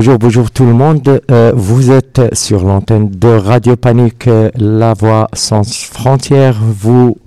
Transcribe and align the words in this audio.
Bonjour, 0.00 0.18
bonjour 0.18 0.50
tout 0.50 0.64
le 0.64 0.72
monde. 0.72 1.20
Euh, 1.30 1.52
vous 1.54 1.90
êtes 1.90 2.34
sur 2.34 2.64
l'antenne 2.64 3.10
de 3.10 3.28
Radio 3.28 3.76
Panique, 3.76 4.28
euh, 4.28 4.50
la 4.56 4.94
voix 4.94 5.28
sans 5.34 5.62
frontières. 5.92 6.58
Vous 6.58 7.18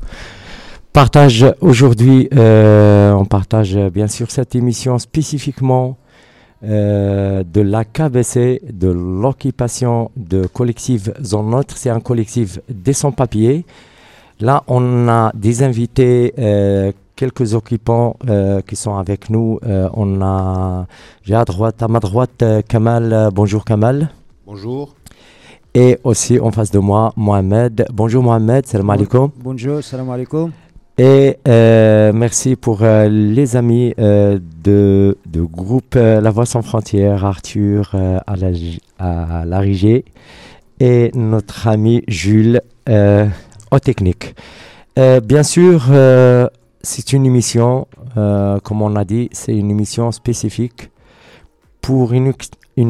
partage 0.92 1.46
aujourd'hui, 1.62 2.30
euh, 2.34 3.12
on 3.12 3.26
partage 3.26 3.78
bien 3.94 4.08
sûr 4.08 4.32
cette 4.32 4.56
émission 4.56 4.98
spécifiquement 4.98 5.98
de 6.64 7.62
la 7.62 7.86
KBC, 7.86 8.64
de 8.74 8.90
l'occupation 8.90 10.10
de 10.18 10.48
collectif 10.48 11.12
Zone 11.22 11.52
Neutre. 11.52 11.78
C'est 11.78 11.92
un 11.92 12.00
collectif 12.00 12.60
des 12.70 12.94
sans-papiers. 12.94 13.66
Là, 14.40 14.64
on 14.66 15.08
a 15.10 15.32
des 15.36 15.62
invités 15.62 16.34
quelques 17.16 17.54
occupants 17.54 18.18
euh, 18.30 18.62
qui 18.62 18.76
sont 18.76 18.96
avec 18.96 19.30
nous. 19.30 19.60
Euh, 19.66 19.90
on 19.94 20.22
a, 20.22 20.88
j'ai 21.24 21.36
à 21.36 21.46
droite, 21.46 21.82
à 21.82 21.88
ma 21.88 22.00
droite, 22.00 22.42
euh, 22.42 22.62
Kamal. 22.68 23.30
bonjour 23.34 23.66
Kamal. 23.66 24.10
Bonjour. 24.46 24.96
Et 25.76 25.98
aussi 26.04 26.40
en 26.40 26.52
face 26.52 26.72
de 26.72 26.80
moi, 26.80 27.14
Mohamed. 27.16 27.86
Bonjour 27.92 28.22
Mohamed, 28.22 28.66
salam 28.68 28.90
alaikum. 28.90 29.32
Bonjour, 29.38 29.84
salam 29.84 30.10
alaikum. 30.10 30.52
Et 31.00 31.38
merci 31.48 32.56
pour 32.56 32.84
les 32.84 33.56
amis 33.56 33.96
de, 33.98 35.18
de 35.26 35.42
groupe 35.42 35.96
La 35.96 36.30
Voix 36.30 36.46
sans 36.46 36.62
frontières, 36.62 37.26
Arthur 37.26 37.96
à 37.96 38.36
la, 38.36 38.50
à 39.00 39.46
la 39.46 39.64
et 40.80 41.12
notre 41.16 41.68
ami 41.68 42.04
Jules 42.08 42.62
au 42.88 43.80
technique. 43.80 44.36
bien 44.96 45.42
sûr, 45.42 45.90
c'est 46.84 47.14
une 47.14 47.26
émission, 47.26 47.88
euh, 48.18 48.60
comme 48.60 48.82
on 48.82 48.96
a 48.96 49.06
dit, 49.06 49.30
c'est 49.32 49.56
une 49.56 49.72
émission 49.72 50.12
spécifique 50.12 50.92
pour 51.82 52.12
une, 52.14 52.34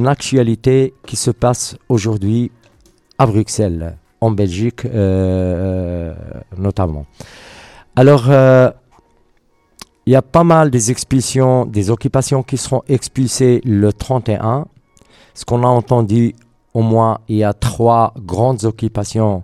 actualité 0.08 0.94
qui 1.06 1.16
se 1.16 1.30
passe 1.30 1.78
aujourd'hui 1.90 2.52
à 3.18 3.28
Bruxelles, 3.28 3.98
en 4.20 4.32
Belgique 4.32 4.86
euh, 4.86 6.14
notamment. 6.58 7.06
Alors, 7.96 8.26
euh, 8.30 8.72
il 10.06 10.14
y 10.14 10.16
a 10.16 10.22
pas 10.22 10.44
mal 10.44 10.72
des 10.72 10.90
expulsions, 10.90 11.66
des 11.66 11.92
occupations 11.92 12.42
qui 12.44 12.58
seront 12.58 12.82
expulsées 12.88 13.62
le 13.64 13.94
31. 13.94 14.66
Ce 15.36 15.46
qu'on 15.46 15.64
a 15.64 15.68
entendu, 15.68 16.34
au 16.74 16.82
moins, 16.82 17.20
il 17.28 17.38
y 17.38 17.44
a 17.44 17.54
trois 17.54 18.14
grandes 18.18 18.66
occupations 18.66 19.44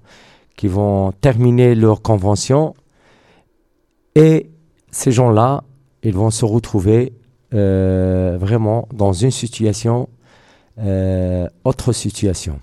qui 0.58 0.68
vont 0.68 1.12
terminer 1.22 1.76
leur 1.76 2.02
convention 2.02 2.76
et 4.16 4.50
ces 4.92 5.12
gens-là, 5.12 5.64
ils 6.04 6.14
vont 6.14 6.30
se 6.32 6.46
retrouver 6.46 7.14
euh, 7.54 8.38
vraiment 8.40 8.88
dans 8.94 9.12
une 9.12 9.32
situation, 9.32 10.08
euh, 10.80 11.48
autre 11.64 11.94
situation. 11.94 12.60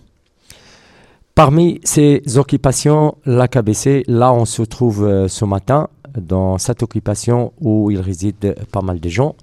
Parmi 1.34 1.80
ces 1.84 2.22
occupations, 2.36 3.16
l'AKBC, 3.26 4.04
là 4.06 4.32
on 4.32 4.44
se 4.44 4.62
trouve 4.62 5.04
euh, 5.04 5.28
ce 5.28 5.44
matin 5.44 5.88
dans 6.16 6.56
cette 6.58 6.82
occupation 6.82 7.52
où 7.60 7.90
il 7.90 8.00
réside 8.00 8.54
pas 8.72 8.80
mal 8.80 9.00
de 9.00 9.08
gens. 9.08 9.34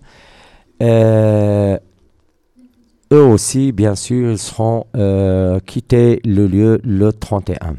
eux 0.82 1.80
aussi, 3.12 3.72
bien 3.74 3.96
sûr, 3.96 4.32
ils 4.32 4.40
seront 4.40 4.86
quittés 5.66 6.20
le 6.26 6.48
lieu 6.48 6.82
le 6.84 7.14
31. 7.14 7.76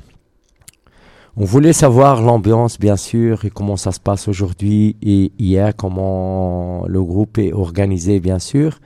On 1.37 1.45
voulait 1.45 1.73
savoir 1.73 2.23
l'ambiance, 2.23 2.79
bien 2.79 2.97
sûr, 2.97 3.45
et 3.45 3.51
comment 3.51 3.77
ça 3.77 3.91
se 3.91 3.99
passe 3.99 4.29
aujourd'hui 4.29 4.95
et 5.03 5.33
hier, 5.37 5.75
comment 5.75 6.85
le 6.87 7.03
groupe 7.03 7.39
est 7.39 7.53
organisé, 7.53 8.21
bien 8.21 8.39
sûr. 8.39 8.79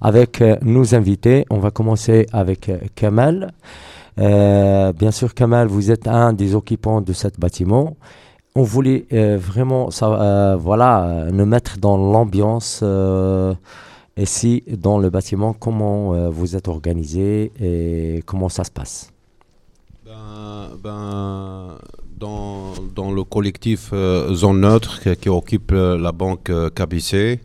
Avec 0.00 0.40
euh, 0.40 0.56
nos 0.62 0.94
invités, 0.94 1.44
on 1.50 1.58
va 1.58 1.70
commencer 1.70 2.24
avec 2.32 2.70
euh, 2.70 2.78
Kamal. 2.94 3.52
Euh, 4.18 4.94
bien 4.94 5.10
sûr, 5.10 5.34
Kamal, 5.34 5.68
vous 5.68 5.90
êtes 5.90 6.08
un 6.08 6.32
des 6.32 6.54
occupants 6.54 7.02
de 7.02 7.12
ce 7.12 7.28
bâtiment. 7.38 7.98
On 8.54 8.62
voulait 8.62 9.06
vraiment, 9.36 9.90
ça, 9.90 10.56
voilà, 10.58 11.26
nous 11.30 11.46
mettre 11.46 11.78
dans 11.78 11.96
l'ambiance 11.96 12.82
ici, 14.16 14.64
dans 14.76 14.98
le 14.98 15.08
bâtiment, 15.08 15.52
comment 15.52 16.28
vous 16.30 16.56
êtes 16.56 16.66
organisé 16.66 17.52
et 17.60 18.22
comment 18.26 18.48
ça 18.48 18.64
se 18.64 18.72
passe. 18.72 19.09
Ben, 20.10 20.74
ben, 20.82 21.78
dans, 22.18 22.72
dans, 22.96 23.12
le 23.12 23.22
collectif 23.22 23.90
euh, 23.92 24.34
Zone 24.34 24.62
Neutre 24.62 24.98
qui, 25.14 25.28
occupe 25.28 25.70
euh, 25.70 25.96
la 25.96 26.10
banque 26.10 26.50
euh, 26.50 26.68
KBC, 26.68 27.40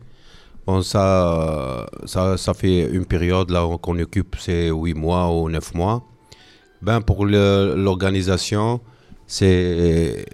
bon, 0.65 0.81
ça, 0.81 1.85
ça, 2.05 2.37
ça, 2.37 2.53
fait 2.55 2.89
une 2.89 3.05
période 3.05 3.51
là 3.51 3.67
qu'on 3.79 3.99
occupe, 3.99 4.37
c'est 4.39 4.71
8 4.71 4.95
mois 4.95 5.29
ou 5.31 5.47
9 5.47 5.75
mois. 5.75 6.01
Ben, 6.81 7.01
pour 7.01 7.27
l'organisation, 7.27 8.79
c'est 9.27 10.25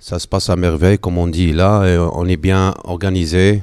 ça 0.00 0.18
se 0.18 0.26
passe 0.26 0.50
à 0.50 0.56
merveille, 0.56 0.98
comme 0.98 1.18
on 1.18 1.28
dit 1.28 1.52
là, 1.52 1.86
et 1.86 1.98
on 1.98 2.26
est 2.26 2.36
bien 2.36 2.74
organisé. 2.82 3.62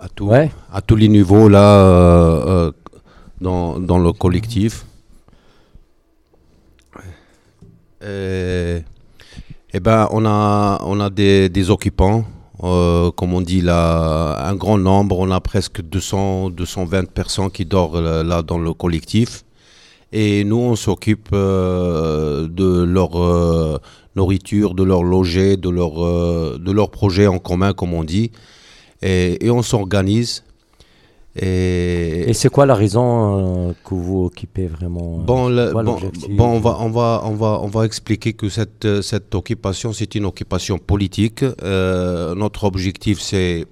à, 0.00 0.08
tout, 0.14 0.32
à 0.32 0.80
tous 0.80 0.96
les 0.96 1.08
niveaux 1.08 1.50
là 1.50 2.72
dans, 3.40 3.78
dans 3.78 3.98
le 3.98 4.12
collectif. 4.12 4.86
Et, 8.02 8.82
eh 9.72 9.80
ben, 9.80 10.08
on 10.10 10.26
a, 10.26 10.80
on 10.84 11.00
a 11.00 11.10
des, 11.10 11.48
des 11.48 11.70
occupants, 11.70 12.24
euh, 12.62 13.10
comme 13.12 13.32
on 13.34 13.40
dit 13.40 13.60
là, 13.60 14.46
un 14.46 14.54
grand 14.54 14.78
nombre. 14.78 15.18
On 15.18 15.30
a 15.30 15.40
presque 15.40 15.80
200, 15.80 16.50
220 16.50 17.10
personnes 17.10 17.50
qui 17.50 17.64
dorment 17.64 17.96
euh, 17.96 18.22
là, 18.22 18.42
dans 18.42 18.58
le 18.58 18.72
collectif. 18.74 19.44
Et 20.12 20.44
nous, 20.44 20.58
on 20.58 20.76
s'occupe 20.76 21.30
euh, 21.32 22.46
de 22.46 22.84
leur 22.84 23.80
nourriture, 24.14 24.74
de 24.74 24.84
leur 24.84 25.02
loger, 25.02 25.56
de 25.56 25.70
leur, 25.70 25.94
de 26.58 26.70
leur 26.70 26.90
projet 26.90 27.26
en 27.26 27.38
commun, 27.38 27.72
comme 27.72 27.94
on 27.94 28.04
dit. 28.04 28.30
Et 29.02 29.50
on 29.50 29.62
s'organise 29.62 30.44
et, 31.36 32.32
c'est 32.32 32.48
quoi 32.48 32.64
la 32.64 32.76
raison 32.76 33.68
euh, 33.68 33.72
que 33.84 33.94
vous 33.94 34.24
occupez 34.26 34.68
vraiment 34.68 35.18
euh, 35.18 35.24
Bon, 35.24 35.50
bon, 35.50 36.44
on, 36.44 36.60
va, 36.60 36.76
on, 36.80 36.90
va, 36.90 37.22
on, 37.24 37.34
va, 37.34 37.60
on 37.60 37.66
va 37.66 37.84
expliquer 37.84 38.34
que 38.34 38.48
cette, 38.48 38.84
euh, 38.84 39.02
cette 39.02 39.34
occupation, 39.34 39.92
c'est 39.92 40.14
une 40.14 40.26
occupation 40.26 40.78
politique. 40.78 41.44
notre 41.62 42.64
objectif, 42.64 43.20
c'est 43.20 43.66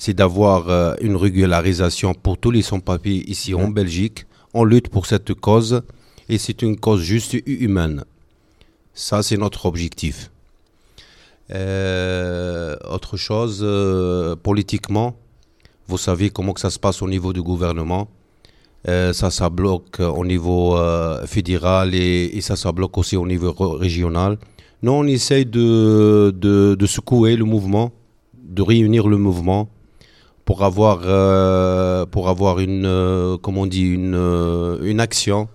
c'est 0.00 0.14
d'avoir 0.14 0.96
une 1.00 1.16
régularisation 1.16 2.14
pour 2.14 2.38
tous 2.38 2.52
les 2.52 2.62
sans-papiers 2.62 3.28
ici 3.28 3.52
en 3.52 3.66
Belgique. 3.66 4.26
On 4.54 4.62
lutte 4.62 4.90
pour 4.90 5.06
cette 5.06 5.34
cause 5.34 5.82
et 6.28 6.38
c'est 6.38 6.62
une 6.62 6.78
cause 6.78 7.00
juste 7.02 7.36
humaine. 7.46 8.04
Ça, 8.94 9.24
c'est 9.24 9.36
notre 9.36 9.66
objectif. 9.66 10.30
autre 11.50 13.16
chose, 13.16 13.66
politiquement, 14.44 15.16
vous 15.88 15.98
savez 15.98 16.28
comment 16.28 16.52
que 16.52 16.60
ça 16.60 16.70
se 16.70 16.78
passe 16.78 17.00
au 17.02 17.08
niveau 17.08 17.32
du 17.32 17.42
gouvernement. 17.42 18.08
Euh, 18.86 19.12
ça, 19.12 19.30
ça 19.30 19.48
bloque 19.48 19.98
au 20.00 20.24
niveau 20.24 20.76
euh, 20.76 21.26
fédéral 21.26 21.94
et, 21.94 22.40
ça, 22.42 22.54
ça 22.56 22.70
bloque 22.72 22.96
aussi 22.98 23.16
au 23.16 23.26
niveau 23.26 23.52
régional. 23.76 24.38
Nous, 24.82 24.92
on 24.92 25.04
essaye 25.04 25.46
de, 25.46 26.30
de, 26.30 26.86
secouer 26.86 27.36
le 27.36 27.44
mouvement, 27.44 27.90
de 28.34 28.62
réunir 28.62 29.08
le 29.08 29.16
mouvement 29.16 29.68
pour 30.44 30.62
avoir, 30.62 31.00
euh, 31.04 32.06
pour 32.06 32.28
avoir 32.28 32.60
une, 32.60 33.38
dit, 33.66 33.88
une, 33.88 34.78
une 34.82 35.00
action 35.00 35.48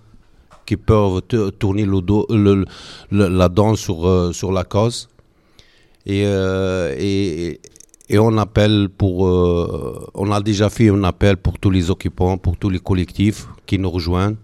qui 0.66 0.76
peut 0.76 1.20
tourner 1.58 1.86
le 1.86 2.00
dos, 2.00 2.26
la 3.10 3.48
dent 3.48 3.76
sur, 3.76 4.34
sur 4.34 4.52
la 4.52 4.64
cause. 4.64 5.08
Et, 6.06 6.22
et, 6.22 7.60
et 8.08 8.18
on 8.18 8.36
appelle 8.36 8.88
pour, 8.96 9.26
euh, 9.26 10.10
on 10.14 10.30
a 10.30 10.40
déjà 10.40 10.68
fait 10.68 10.90
un 10.90 11.04
appel 11.04 11.36
pour 11.36 11.58
tous 11.58 11.70
les 11.70 11.90
occupants, 11.90 12.36
pour 12.36 12.56
tous 12.56 12.70
les 12.70 12.78
collectifs 12.78 13.46
qui 13.66 13.78
nous 13.78 13.90
rejoignent. 13.90 14.36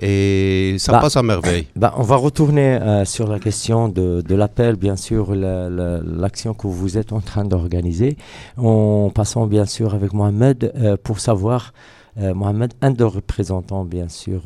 Et 0.00 0.76
ça 0.78 0.92
bah, 0.92 1.00
passe 1.00 1.16
à 1.16 1.22
merveille. 1.22 1.66
Bah, 1.76 1.94
on 1.96 2.02
va 2.02 2.16
retourner 2.16 2.74
euh, 2.76 3.04
sur 3.04 3.28
la 3.28 3.40
question 3.40 3.88
de, 3.88 4.22
de 4.22 4.34
l'appel, 4.34 4.76
bien 4.76 4.96
sûr, 4.96 5.34
l'action 5.34 6.54
que 6.54 6.68
vous 6.68 6.98
êtes 6.98 7.12
en 7.12 7.20
train 7.20 7.44
d'organiser. 7.44 8.16
En 8.56 9.10
passant, 9.12 9.46
bien 9.46 9.66
sûr, 9.66 9.94
avec 9.94 10.12
Mohamed 10.12 10.72
euh, 10.76 10.96
pour 11.02 11.20
savoir, 11.20 11.72
Mohamed, 12.20 12.74
un 12.82 12.90
des 12.90 13.04
représentants, 13.04 13.84
bien 13.84 14.08
sûr, 14.08 14.42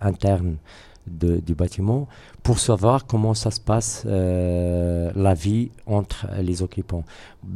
interne 0.00 0.56
du 1.06 1.54
bâtiment 1.54 2.08
pour 2.42 2.58
savoir 2.58 3.06
comment 3.06 3.34
ça 3.34 3.50
se 3.50 3.60
passe 3.60 4.04
euh, 4.06 5.10
la 5.14 5.34
vie 5.34 5.70
entre 5.86 6.26
les 6.40 6.62
occupants. 6.62 7.04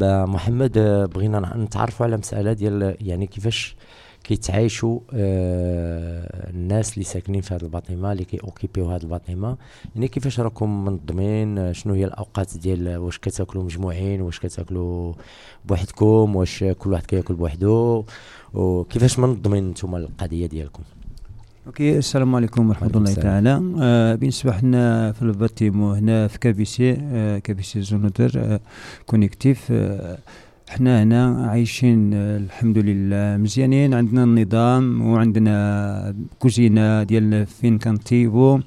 محمد 0.00 0.78
بغينا 1.14 1.56
نتعرفوا 1.56 2.06
على 2.06 2.16
مسألة 2.16 2.52
ديال 2.52 2.96
يعني 3.00 3.26
كيفاش 3.26 3.76
كيتعايشوا 4.24 5.00
آه 5.14 6.50
الناس 6.50 6.92
اللي 6.94 7.04
ساكنين 7.04 7.40
في 7.40 7.54
هذا 7.54 7.64
الباطيمه 7.64 8.12
اللي 8.12 8.24
كيوكيبيو 8.24 8.90
هذا 8.90 9.02
الباطيمه 9.02 9.56
يعني 9.94 10.08
كيفاش 10.08 10.40
راكم 10.40 10.84
منظمين 10.84 11.74
شنو 11.74 11.94
هي 11.94 12.04
الاوقات 12.04 12.56
ديال 12.56 12.96
واش 12.96 13.18
كتاكلوا 13.18 13.64
مجموعين 13.64 14.20
واش 14.20 14.38
كتاكلوا 14.38 15.12
بوحدكم 15.64 16.36
واش 16.36 16.64
كل 16.64 16.92
واحد 16.92 17.06
كياكل 17.06 17.34
بوحدو 17.34 18.04
وكيفاش 18.54 19.18
منظمين 19.18 19.70
نتوما 19.70 19.98
القضية 19.98 20.46
ديالكم 20.46 20.82
أوكي 21.66 21.98
السلام 21.98 22.34
عليكم 22.34 22.68
ورحمة 22.68 22.90
الله 22.96 23.14
تعالى. 23.14 23.62
آه 23.80 24.14
بالنسبة 24.14 24.52
حنا 24.52 25.12
في 25.12 25.22
الباتيمو 25.22 25.92
هنا 25.92 26.26
في 26.26 26.38
كابيسي 26.38 26.96
آه 27.00 27.38
كابيسي 27.38 27.82
زونوتر 27.82 28.30
آه 28.36 28.60
كونيكتيف. 29.06 29.68
آه 29.70 30.18
حنا 30.68 31.02
هنا 31.02 31.46
عايشين 31.50 32.14
آه 32.14 32.36
الحمد 32.36 32.78
لله 32.78 33.36
مزيانين. 33.36 33.94
عندنا 33.94 34.24
النظام 34.24 35.02
وعندنا 35.02 36.14
كوزينة 36.38 37.02
ديال 37.02 37.46
فين 37.46 37.78
كانتيفو 37.78 38.60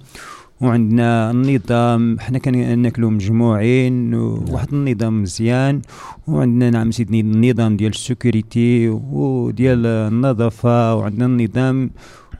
وعندنا 0.61 1.31
النظام. 1.31 2.19
حنا 2.19 2.39
كناكلو 2.39 3.09
مجموعين 3.09 4.13
وواحد 4.13 4.73
النظام 4.73 5.21
مزيان 5.21 5.81
وعندنا 6.27 6.69
نعم 6.69 6.91
سيدني 6.91 7.19
النظام 7.19 7.77
ديال 7.77 7.91
السكيورتي 7.91 8.89
وديال 8.89 9.85
النظافة 9.85 10.95
وعندنا 10.95 11.25
النظام 11.25 11.91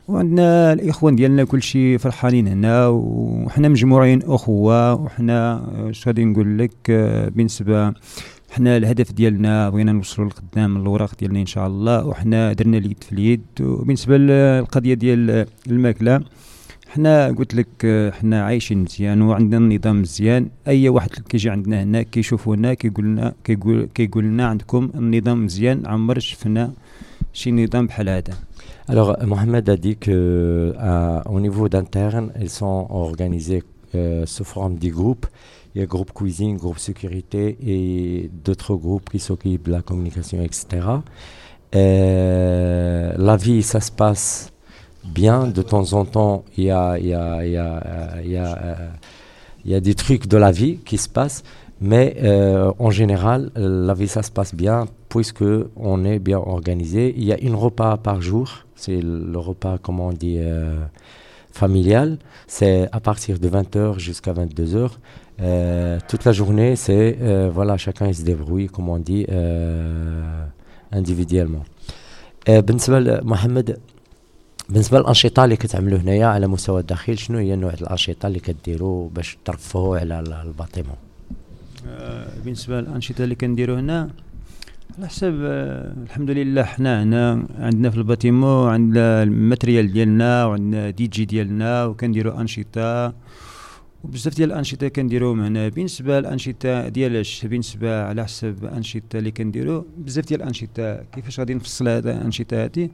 وعندنا 0.07 0.73
الإخوان 0.73 1.15
ديالنا 1.15 1.44
كل 1.44 1.61
شيء 1.61 1.97
فرحانين 1.97 2.47
هنا 2.47 2.88
وحنا 2.88 3.69
مجموعين 3.69 4.21
أخوة 4.23 4.94
وحنا 4.94 5.63
اش 5.89 6.07
غادي 6.07 6.25
نقول 6.25 6.57
لك 6.57 6.91
بالنسبة 7.35 7.94
حنا 8.51 8.77
الهدف 8.77 9.11
ديالنا 9.11 9.69
بغينا 9.69 9.91
نوصلوا 9.91 10.29
لقدام 10.29 10.77
الوراق 10.77 11.15
ديالنا 11.19 11.39
إن 11.39 11.45
شاء 11.45 11.67
الله 11.67 12.05
وحنا 12.05 12.53
درنا 12.53 12.77
اليد 12.77 13.03
في 13.03 13.11
اليد. 13.11 13.41
وبالنسبة 13.61 14.17
للقضية 14.17 14.94
ديال 14.94 15.45
الماكلة 15.67 16.21
حنا 16.89 17.27
قلت 17.27 17.55
لك 17.55 18.11
حنا 18.19 18.44
عايشين 18.45 18.77
مزيان 18.77 19.21
وعندنا 19.21 19.57
النظام 19.57 20.01
مزيان. 20.01 20.50
أي 20.67 20.89
واحد 20.89 21.09
كيجي 21.09 21.50
عندنا 21.50 21.83
هنا 21.83 22.01
كيشوفونا 22.01 22.73
كيقول 22.73 23.05
لنا 23.05 23.33
كيقول 23.44 23.89
كيقول 23.95 24.23
لنا 24.23 24.47
عندكم 24.47 24.89
النظام 24.95 25.45
مزيان 25.45 25.85
عمر 25.85 26.19
شفنا 26.19 26.73
شي 27.33 27.51
نظام 27.51 27.88
بحال 27.88 28.09
هذا. 28.09 28.33
Alors, 28.88 29.15
Mohamed 29.25 29.69
a 29.69 29.77
dit 29.77 29.95
que 29.95 30.74
au 31.25 31.39
niveau 31.39 31.69
d'interne, 31.69 32.31
ils 32.39 32.50
sont 32.50 32.88
organisés 32.89 33.63
euh, 33.95 34.25
sous 34.25 34.44
forme 34.44 34.75
des 34.75 34.89
groupes. 34.89 35.25
Il 35.74 35.80
y 35.80 35.83
a 35.83 35.88
groupe 35.88 36.12
cuisine, 36.13 36.57
groupe 36.57 36.80
sécurité 36.80 37.57
et 37.65 38.30
d'autres 38.44 38.75
groupes 38.75 39.09
qui 39.09 39.19
s'occupent 39.19 39.68
de 39.68 39.71
la 39.71 39.81
communication, 39.81 40.41
etc. 40.41 40.88
Euh, 41.75 43.13
la 43.18 43.38
vie, 43.38 43.63
ça 43.63 43.80
se 43.80 43.91
passe 43.91 44.51
bien. 45.06 45.47
De 45.47 45.62
temps 45.62 45.94
en 45.94 46.06
temps, 46.06 46.44
il 46.57 46.65
y 46.65 46.71
a 46.71 47.00
des 49.79 49.95
trucs 49.95 50.27
de 50.27 50.38
la 50.38 50.51
vie 50.51 50.77
qui 50.79 50.97
se 50.97 51.07
passent. 51.07 51.44
Mais 51.82 52.16
euh, 52.22 52.72
en 52.78 52.90
général, 52.90 53.50
la 53.54 53.94
vie, 53.94 54.08
ça 54.08 54.22
se 54.22 54.30
passe 54.30 54.54
bien 54.54 54.86
puisque 55.08 55.44
on 55.76 56.04
est 56.04 56.19
bien 56.19 56.38
organisé. 56.38 57.14
Il 57.16 57.25
y 57.25 57.32
a 57.32 57.38
une 57.40 57.54
repas 57.54 57.96
par 57.96 58.20
jour. 58.20 58.64
C'est 58.75 59.00
le 59.00 59.38
repas, 59.38 59.78
comment 59.80 60.08
on 60.08 60.12
dit, 60.12 60.38
euh, 60.38 60.76
familial. 61.52 62.19
C'est 62.46 62.88
à 62.92 63.00
partir 63.00 63.38
de 63.38 63.48
20h 63.48 63.98
jusqu'à 63.98 64.32
22h. 64.32 64.90
Euh, 65.40 65.98
toute 66.08 66.25
la 66.25 66.32
journée, 66.32 66.75
c'est, 66.76 67.16
euh, 67.20 67.50
voilà, 67.52 67.76
chacun 67.76 68.06
il 68.08 68.14
se 68.14 68.22
débrouille, 68.22 68.66
comme 68.66 68.88
on 68.88 68.98
dit, 68.98 69.25
euh, 69.30 70.44
individuellement. 70.92 71.64
بالنسبة 72.48 73.00
لمحمد 73.00 73.78
بالنسبه 74.69 74.98
للانشطه 74.98 75.44
اللي 75.44 75.56
كتعملوا 75.56 75.98
هنايا 75.98 76.26
على 76.26 76.46
مستوى 76.46 76.80
الداخل 76.80 77.19
شنو 77.19 77.38
هي 77.38 77.56
نوع 77.56 77.72
الانشطه 77.72 78.26
اللي 78.26 78.40
كديروا 78.40 79.08
باش 79.12 79.38
ترفهوا 79.44 79.98
على 79.98 80.20
الباطيمون 80.20 80.96
بالنسبة 82.44 82.81
للأنشطة 82.81 83.24
اللي 83.24 83.35
كنديروا 83.35 83.80
هنا 83.80 84.09
على 84.97 85.07
حسب 85.07 85.33
الحمد 86.03 86.30
لله 86.31 86.63
حنا 86.63 87.03
هنا 87.03 87.47
عندنا 87.59 87.89
في 87.89 87.97
الباتيمو 87.97 88.63
عندنا 88.68 89.24
الماتريال 89.24 89.94
ديالنا 89.94 90.45
وعندنا 90.45 90.89
دي 90.89 91.07
جي 91.07 91.25
ديالنا 91.25 91.85
وكنديروا 91.85 92.41
أنشطة. 92.41 93.13
وبزاف 94.03 94.35
ديال 94.35 94.51
الأنشطة 94.51 94.88
كنديروهم 94.88 95.41
هنا. 95.41 95.69
بالنسبة 95.69 96.19
للأنشطة 96.19 96.88
ديالاش 96.89 97.45
بالنسبة 97.45 98.03
على 98.03 98.24
حسب 98.24 98.63
الانشطه 98.63 99.19
اللي 99.19 99.31
كنديروا 99.31 99.83
بزاف 99.97 100.25
ديال 100.25 100.41
الأنشطة 100.41 100.95
كيفاش 100.95 101.39
غادي 101.39 101.53
نفصل 101.53 101.88
هذا 101.88 102.12
الأنشطة 102.18 102.63
هذه 102.63 102.89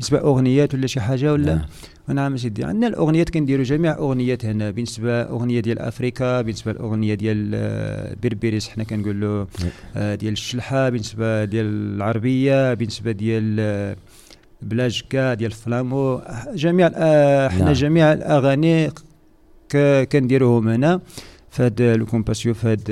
بالنسبة 0.00 0.18
أغنيات 0.18 0.74
ولا 0.74 0.86
شي 0.86 1.00
حاجة 1.00 1.32
ولا؟ 1.32 1.54
نعم, 1.54 2.16
نعم 2.16 2.36
سيدي. 2.36 2.64
عندنا 2.64 2.86
الأغنيات 2.86 3.30
كنديروا 3.30 3.64
جميع 3.64 3.96
أغنيات 3.98 4.44
هنا 4.44 4.70
بالنسبة 4.70 5.22
أغنية 5.22 5.60
ديال 5.60 5.78
أفريكا 5.78 6.40
بالنسبة 6.42 6.70
الاغنيه 6.70 7.14
ديال 7.14 8.16
بربريس 8.22 8.68
حنا 8.68 8.84
كنقولوا 8.84 9.46
آه 9.96 10.14
ديال 10.14 10.32
الشلحة 10.32 10.88
بالنسبة 10.88 11.44
ديال 11.44 11.66
العربية 11.66 12.74
بالنسبة 12.74 13.12
ديال 13.12 13.96
بلاجكا 14.62 15.34
ديال 15.34 15.50
فلامو 15.50 16.22
جميع 16.54 16.90
آه 16.94 17.48
حنا 17.48 17.64
نعم. 17.64 17.72
جميع 17.72 18.12
الأغاني 18.12 18.90
كنديروهم 20.12 20.68
هنا. 20.68 21.00
في 21.50 21.62
هاد 21.62 21.82
لو 21.82 22.06
كومباسيو 22.06 22.54
في 22.54 22.68
هاد 22.68 22.82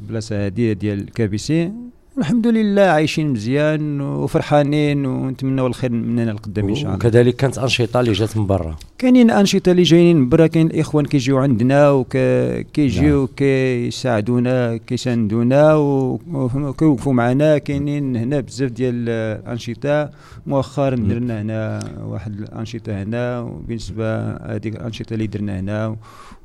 البلاصه 0.00 0.46
هادي 0.46 0.74
ديال 0.74 1.12
كابيسي. 1.12 1.72
الحمد 2.18 2.46
لله 2.46 2.82
عايشين 2.82 3.28
مزيان 3.28 4.00
وفرحانين 4.00 5.06
ونتمنوا 5.06 5.68
الخير 5.68 5.92
مننا 5.92 6.30
القدام 6.30 6.68
إن 6.68 6.74
شاء 6.74 6.84
الله. 6.84 6.94
وكذلك 6.94 7.36
كانت 7.36 7.58
أنشطة 7.58 8.00
اللي 8.00 8.12
جات 8.12 8.36
من 8.36 8.46
برا. 8.46 8.76
كاينين 8.98 9.30
أنشطة 9.30 9.72
اللي 9.72 9.82
جايين 9.82 10.16
من 10.16 10.28
برا 10.28 10.46
كاين 10.46 10.66
الإخوان 10.66 11.04
كيجيو 11.06 11.38
عندنا 11.38 11.90
وكيجيو 11.90 13.18
نعم. 13.18 13.28
كيساعدونا 13.36 14.76
كيساندونا 14.76 15.74
وكيوقفوا 15.74 17.12
معنا. 17.12 17.58
كاينين 17.58 18.16
هنا 18.16 18.40
بزاف 18.40 18.70
ديال 18.70 19.08
الأنشطة. 19.08 20.10
مؤخرا 20.46 20.96
درنا 20.96 21.42
هنا 21.42 21.80
واحد 22.04 22.40
الأنشطة 22.40 23.02
هنا 23.02 23.40
وبالنسبة 23.40 24.32
هذيك 24.32 24.76
الأنشطة 24.76 25.14
اللي 25.14 25.26
درنا 25.26 25.60
هنا 25.60 25.96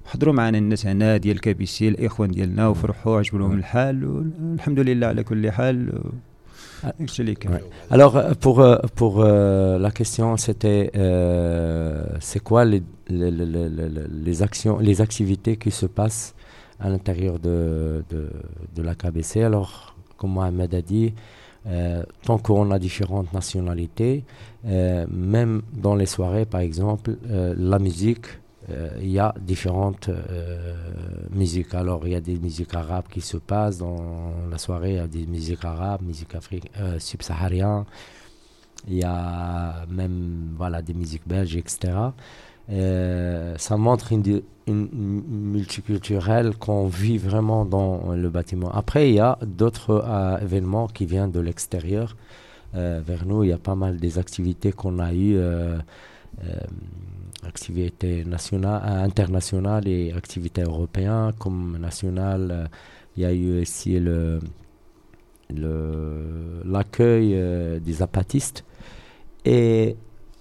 حضروا 0.06 0.34
معنا 0.34 0.58
الناس 0.58 0.86
هنا 0.86 1.16
ديال 1.16 1.40
كابيسي 1.40 1.88
الاخوان 1.88 2.30
ديالنا 2.30 2.68
وفرحوا 2.68 3.18
عجبهم 3.18 3.52
الحال 3.52 4.04
والحمد 4.04 4.80
لله 4.80 5.06
على 5.06 5.22
كل 5.22 5.50
حال 5.50 5.92
Alors 7.90 8.14
pour 8.40 8.56
pour 8.96 9.14
euh, 9.20 9.78
la 9.78 9.90
question 9.90 10.36
c'était 10.36 10.90
euh, 10.96 12.04
c'est 12.20 12.42
quoi 12.42 12.64
les, 12.64 12.82
les, 13.08 13.30
les, 13.30 13.46
les, 14.28 14.42
actions 14.42 14.78
les 14.78 15.00
activités 15.00 15.56
qui 15.56 15.70
se 15.70 15.86
passent 15.86 16.34
à 16.80 16.88
l'intérieur 16.88 17.38
de, 17.38 18.04
de, 18.10 18.30
de 18.76 18.82
la 18.82 18.94
KBC 18.96 19.42
alors 19.42 19.94
comme 20.16 20.32
Mohamed 20.32 20.74
a 20.74 20.82
dit 20.82 21.14
euh, 21.68 22.02
tant 22.26 22.38
qu'on 22.38 22.70
a 22.72 22.78
différentes 22.80 23.32
nationalités 23.32 24.24
euh, 24.66 25.06
même 25.08 25.62
dans 25.72 25.94
les 25.94 26.06
soirées 26.06 26.46
par 26.46 26.60
exemple 26.62 27.16
euh, 27.30 27.54
la 27.56 27.78
musique 27.78 28.26
euh, 28.26 28.45
il 29.01 29.09
y 29.09 29.19
a 29.19 29.33
différentes 29.39 30.09
euh, 30.09 30.73
musiques. 31.31 31.73
Alors, 31.73 32.05
il 32.05 32.11
y 32.11 32.15
a 32.15 32.21
des 32.21 32.37
musiques 32.37 32.73
arabes 32.73 33.05
qui 33.09 33.21
se 33.21 33.37
passent 33.37 33.77
dans 33.77 34.33
la 34.51 34.57
soirée, 34.57 34.91
il 34.91 34.95
y 34.97 34.99
a 34.99 35.07
des 35.07 35.25
musiques 35.25 35.63
arabes, 35.63 36.01
musiques 36.01 36.35
africaines, 36.35 36.71
euh, 36.79 36.99
subsahariennes, 36.99 37.85
il 38.87 38.95
y 38.95 39.03
a 39.03 39.85
même 39.89 40.53
voilà, 40.57 40.81
des 40.81 40.93
musiques 40.93 41.27
belges, 41.27 41.55
etc. 41.55 41.93
ça 43.57 43.77
montre 43.77 44.11
une, 44.11 44.41
une, 44.67 44.89
multiculturelle 45.51 46.55
qu'on 46.57 46.87
vit 46.87 47.17
vraiment 47.17 47.63
dans 47.65 48.13
le 48.13 48.29
bâtiment. 48.29 48.69
Après, 48.71 49.09
il 49.09 49.15
y 49.15 49.19
a 49.19 49.37
d'autres 49.41 50.03
événements 50.41 50.87
qui 50.87 51.05
viennent 51.05 51.31
de 51.31 51.39
l'extérieur. 51.39 52.17
vers 52.73 53.25
nous, 53.25 53.43
il 53.43 53.49
y 53.49 53.53
a 53.53 53.57
pas 53.57 53.75
mal 53.75 53.97
des 53.97 54.19
activités 54.19 54.71
qu'on 54.73 54.99
a 54.99 55.13
eues 55.13 55.39
activités 57.47 58.23
nationales, 58.25 58.81
euh, 58.85 59.03
internationales 59.03 59.87
et 59.87 60.13
activités 60.13 60.61
européennes 60.61 61.31
comme 61.39 61.77
nationales. 61.79 62.49
Euh, 62.51 62.67
il 63.15 63.23
y 63.23 63.25
a 63.25 63.33
eu 63.33 63.61
aussi 63.61 63.99
le, 63.99 64.39
l'accueil 66.65 67.31
euh, 67.33 67.79
des 67.79 68.01
apatistes. 68.03 68.63
Et 69.45 69.95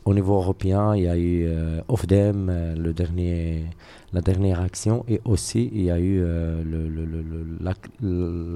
au 0.05 0.13
niveau 0.15 0.35
européen, 0.35 0.95
il 0.95 1.05
y 1.05 1.09
a 1.09 1.17
eu 1.17 1.49
OFDEM, 1.89 2.75
le 2.77 2.93
dernier, 2.93 3.65
la 4.13 4.21
dernière 4.21 4.61
action, 4.61 5.05
et 5.09 5.21
aussi 5.25 5.71
il 5.73 5.83
y 5.83 5.91
a 5.91 5.99
eu 5.99 6.23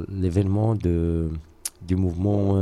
l'événement 0.09 0.75
du 0.75 1.97
mouvement 1.97 2.55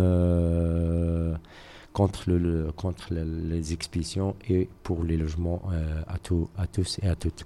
contre, 1.98 2.30
le, 2.30 2.70
contre 2.76 3.08
les 3.12 3.72
expéditions 3.72 4.36
et 4.48 4.68
pour 4.84 5.02
les 5.02 5.16
logements 5.16 5.60
euh, 5.72 6.02
à, 6.06 6.62
à 6.62 6.66
tous 6.68 7.00
et 7.02 7.08
à 7.08 7.16
toutes. 7.16 7.44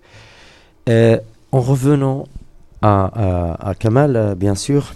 Euh, 0.90 1.18
en 1.52 1.60
revenant 1.60 2.26
à, 2.82 3.72
Kamal, 3.78 4.16
euh, 4.16 4.34
bien 4.34 4.54
sûr, 4.54 4.92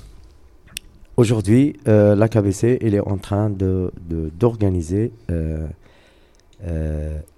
aujourd'hui, 1.17 1.79
la 1.87 2.29
KBC 2.29 2.81
elle 2.83 2.95
est 2.95 3.01
en 3.01 3.17
train 3.17 3.49
d'organiser 3.49 5.13
de, 5.29 5.67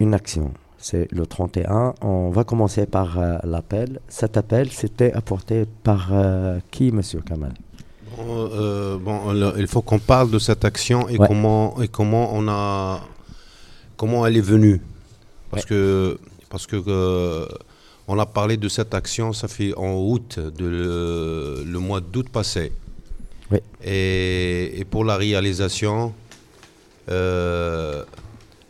une 0.00 0.14
action. 0.14 0.52
C'est 0.78 1.06
le 1.12 1.24
31. 1.24 1.94
On 2.02 2.30
va 2.30 2.42
commencer 2.42 2.86
par 2.86 3.18
l'appel. 3.44 4.00
Cet 4.08 4.36
appel, 4.36 4.70
c'était 4.70 5.12
apporté 5.12 5.66
par 5.84 6.12
qui, 6.70 6.90
Monsieur 6.90 7.20
Kamal? 7.20 7.52
Bon, 8.16 9.54
il 9.56 9.66
faut 9.66 9.82
qu'on 9.82 9.98
parle 9.98 10.30
de 10.30 10.38
cette 10.38 10.64
action 10.64 11.08
et 11.08 11.18
comment 11.18 11.80
et 11.82 11.88
comment 11.88 12.30
on 12.34 12.48
a 12.48 13.00
comment 13.96 14.26
elle 14.26 14.36
est 14.36 14.48
venue. 14.54 14.80
Parce 15.50 15.64
que 15.64 16.18
parce 16.50 16.66
que 16.66 17.46
on 18.08 18.18
a 18.18 18.24
parlé 18.24 18.56
de 18.56 18.68
cette 18.68 18.94
action, 18.94 19.34
ça 19.34 19.48
fait 19.48 19.74
en 19.76 19.92
août, 19.94 20.38
de 20.38 21.64
le, 21.66 21.78
mois 21.78 22.00
d'août 22.00 22.30
passé. 22.30 22.72
Et, 23.84 24.84
pour 24.90 25.04
la 25.04 25.16
réalisation, 25.16 26.14
euh, 27.10 28.02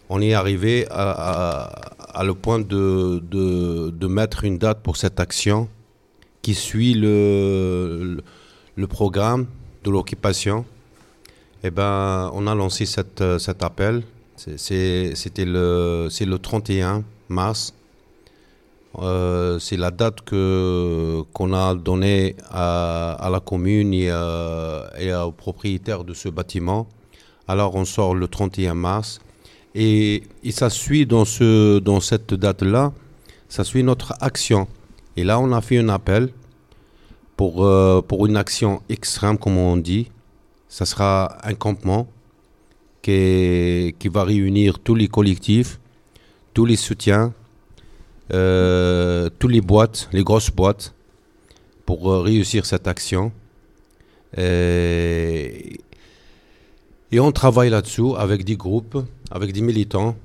on 0.09 0.21
est 0.21 0.35
arrivé 0.35 0.87
à, 0.91 2.23
le 2.25 2.35
point 2.35 2.59
de, 2.59 3.23
de, 3.31 4.07
mettre 4.09 4.43
une 4.43 4.59
date 4.59 4.83
pour 4.83 4.97
cette 4.97 5.21
action 5.21 5.69
qui 6.43 6.55
suit 6.55 6.95
le, 6.95 8.17
le 8.17 8.23
programme 8.87 9.47
de 9.85 9.91
l'occupation. 9.91 10.65
Eh 11.65 11.71
ben, 11.71 12.31
on 12.35 12.47
a 12.47 12.55
lancé 12.55 12.87
cette, 12.87 13.23
cet 13.39 13.63
appel. 13.63 14.03
C'était 14.37 15.45
le, 15.45 16.09
le 16.09 16.39
31 16.39 17.03
mars 17.29 17.75
euh, 19.01 19.59
c'est 19.59 19.77
la 19.77 19.91
date 19.91 20.23
que 20.23 21.23
qu'on 21.33 21.53
a 21.53 21.75
donnée 21.75 22.37
à, 22.51 23.29
la 23.31 23.39
commune 23.41 23.93
et, 23.93 24.07
et 24.99 25.15
aux 25.15 25.33
propriétaires 25.33 26.05
de 26.05 26.15
ce 26.15 26.29
bâtiment. 26.29 26.89
Alors 27.47 27.75
on 27.75 27.85
sort 27.85 28.15
le 28.15 28.27
31 28.29 28.75
mars 28.75 29.21
et, 29.75 30.23
ça 30.51 30.71
suit 30.71 31.07
dans, 31.07 31.25
dans 31.81 32.01
cette 32.01 32.35
date-là, 32.35 32.93
ça 33.49 33.65
suit 33.65 33.83
notre 33.83 34.15
action. 34.21 34.67
Et 35.17 35.25
là 35.25 35.39
on 35.39 35.53
a 35.53 35.61
fait 35.61 35.79
un 35.79 35.89
appel 35.89 36.31
pour, 37.39 37.65
euh, 37.65 38.03
pour 38.03 38.27
une 38.27 38.37
action 38.37 38.83
extrême 38.89 39.39
comme 39.39 39.59
on 39.59 39.77
dit. 39.77 40.11
Ça 40.69 40.85
sera 40.85 41.39
un 41.47 41.55
campement 41.55 42.09
qui, 43.01 43.95
qui 44.01 44.09
va 44.09 44.25
réunir 44.25 44.81
tous 44.81 44.97
les 44.97 45.07
collectifs, 45.07 45.79
tous 46.53 46.67
les 46.67 46.75
soutiens, 46.75 47.33
euh, 48.35 49.31
toutes 49.39 49.53
les 49.53 49.61
boîtes, 49.61 50.09
les 50.13 50.25
grosses 50.25 50.51
boîtes, 50.51 50.95
pour 51.87 52.11
euh, 52.11 52.21
réussir 52.23 52.67
cette 52.67 52.89
action. 52.89 53.31
Et, 54.37 55.79
on 57.13 57.31
travaille 57.31 57.71
là-dessous 57.71 58.17
avec 58.17 58.45
des 58.45 58.57
groupes, 58.57 58.99
avec 59.31 59.53
des 59.53 59.61
militants. 59.61 60.17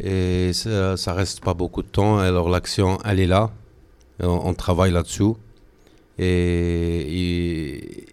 Et 0.00 0.52
ça, 0.52 0.98
ça 0.98 1.14
reste 1.14 1.40
pas 1.40 1.54
beaucoup 1.54 1.82
de 1.82 1.88
temps. 1.88 2.18
Alors 2.18 2.50
l'action, 2.50 2.98
elle 3.06 3.20
est 3.20 3.26
là. 3.26 3.50
On, 4.20 4.52
travaille 4.52 4.92
là-dessous. 4.92 5.38
Et, 6.18 8.04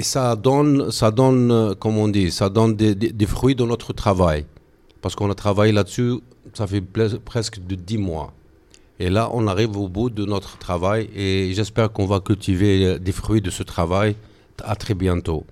ça 0.00 0.36
donne, 0.36 0.90
ça 0.90 1.10
donne, 1.10 1.74
comme 1.76 1.96
on 1.98 2.08
dit, 2.08 2.30
ça 2.30 2.48
donne 2.50 2.74
des, 2.76 3.26
fruits 3.26 3.54
de 3.54 3.64
notre 3.64 3.92
travail. 3.92 4.44
Parce 5.00 5.14
qu'on 5.14 5.30
a 5.30 5.34
travaillé 5.34 5.72
là-dessus 5.72 6.20
ça 6.52 6.66
fait 6.66 6.82
presque 7.24 7.64
de 7.66 7.74
dix 7.74 7.98
mois. 7.98 8.32
Et 9.00 9.10
là, 9.10 9.28
on 9.32 9.46
arrive 9.48 9.76
au 9.76 9.88
bout 9.88 10.10
de 10.10 10.24
notre 10.24 10.58
travail 10.58 11.08
et 11.14 11.52
j'espère 11.52 11.92
qu'on 11.92 12.06
va 12.06 12.20
cultiver 12.20 12.98
des 12.98 13.12
fruits 13.12 13.40
de 13.40 13.50
ce 13.50 13.62
travail 13.62 14.14
à 14.62 14.76
très 14.76 14.94
bientôt. 14.94 15.44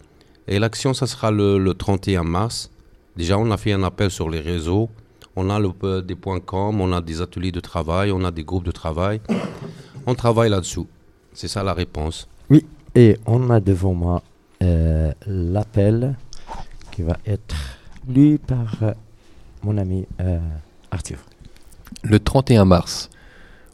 Et 0.46 0.58
l'action, 0.58 0.94
ça 0.94 1.06
sera 1.06 1.30
le, 1.30 1.72
31 1.72 2.22
mars. 2.22 2.70
Déjà, 3.16 3.38
on 3.38 3.50
a 3.50 3.56
fait 3.56 3.72
un 3.72 3.82
appel 3.82 4.10
sur 4.10 4.28
les 4.30 4.40
réseaux. 4.40 4.90
On 5.34 5.50
a 5.50 5.58
le, 5.58 5.70
euh, 5.84 6.02
des 6.02 6.14
points 6.14 6.40
com, 6.40 6.80
on 6.80 6.92
a 6.92 7.00
des 7.00 7.22
ateliers 7.22 7.52
de 7.52 7.60
travail, 7.60 8.12
on 8.12 8.22
a 8.22 8.30
des 8.30 8.44
groupes 8.44 8.64
de 8.64 8.70
travail. 8.70 9.20
On 10.06 10.14
travaille 10.14 10.50
là-dessous. 10.50 10.86
C'est 11.34 11.48
ça 11.48 11.62
la 11.62 11.74
réponse. 11.74 12.28
Oui, 12.50 12.64
et 12.94 13.18
on 13.26 13.50
a 13.50 13.60
devant 13.60 13.94
moi 13.94 14.22
euh, 14.62 15.12
l'appel 15.26 16.14
qui 16.90 17.02
va 17.02 17.16
être 17.26 17.56
lu 18.08 18.38
par 18.38 18.82
euh, 18.82 18.92
mon 19.62 19.78
ami 19.78 20.06
Arthur. 20.90 21.18
Le 22.02 22.18
31 22.18 22.64
mars, 22.64 23.10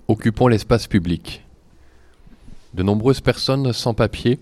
occupons 0.06 0.48
l'espace 0.48 0.86
public. 0.86 1.44
De 2.74 2.82
nombreuses 2.82 3.20
personnes 3.20 3.72
sans 3.72 3.94
papier 3.94 4.38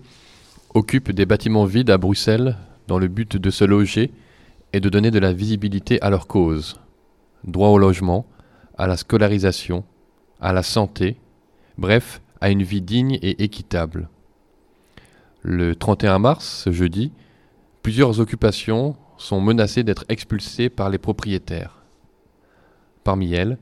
occupent 0.73 1.11
des 1.11 1.25
bâtiments 1.25 1.65
vides 1.65 1.89
à 1.89 1.97
Bruxelles 1.97 2.57
dans 2.87 2.99
le 2.99 3.07
but 3.07 3.37
de 3.37 3.49
se 3.49 3.63
loger 3.63 4.11
et 4.73 4.79
de 4.79 4.89
donner 4.89 5.11
de 5.11 5.19
la 5.19 5.33
visibilité 5.33 6.01
à 6.01 6.09
leur 6.09 6.27
cause. 6.27 6.79
Droit 7.45 7.69
au 7.69 7.77
logement, 7.77 8.25
à 8.77 8.87
la 8.87 8.97
scolarisation, 8.97 9.83
à 10.39 10.53
la 10.53 10.63
santé, 10.63 11.17
bref, 11.77 12.21
à 12.41 12.49
une 12.49 12.63
vie 12.63 12.81
digne 12.81 13.17
et 13.21 13.43
équitable. 13.43 14.09
Le 15.41 15.75
31 15.75 16.19
mars, 16.19 16.63
ce 16.63 16.71
jeudi, 16.71 17.11
plusieurs 17.83 18.19
occupations 18.19 18.95
sont 19.17 19.41
menacées 19.41 19.83
d'être 19.83 20.05
expulsées 20.09 20.69
par 20.69 20.89
les 20.89 20.97
propriétaires. 20.97 21.83
Parmi 23.03 23.33
elles, 23.33 23.57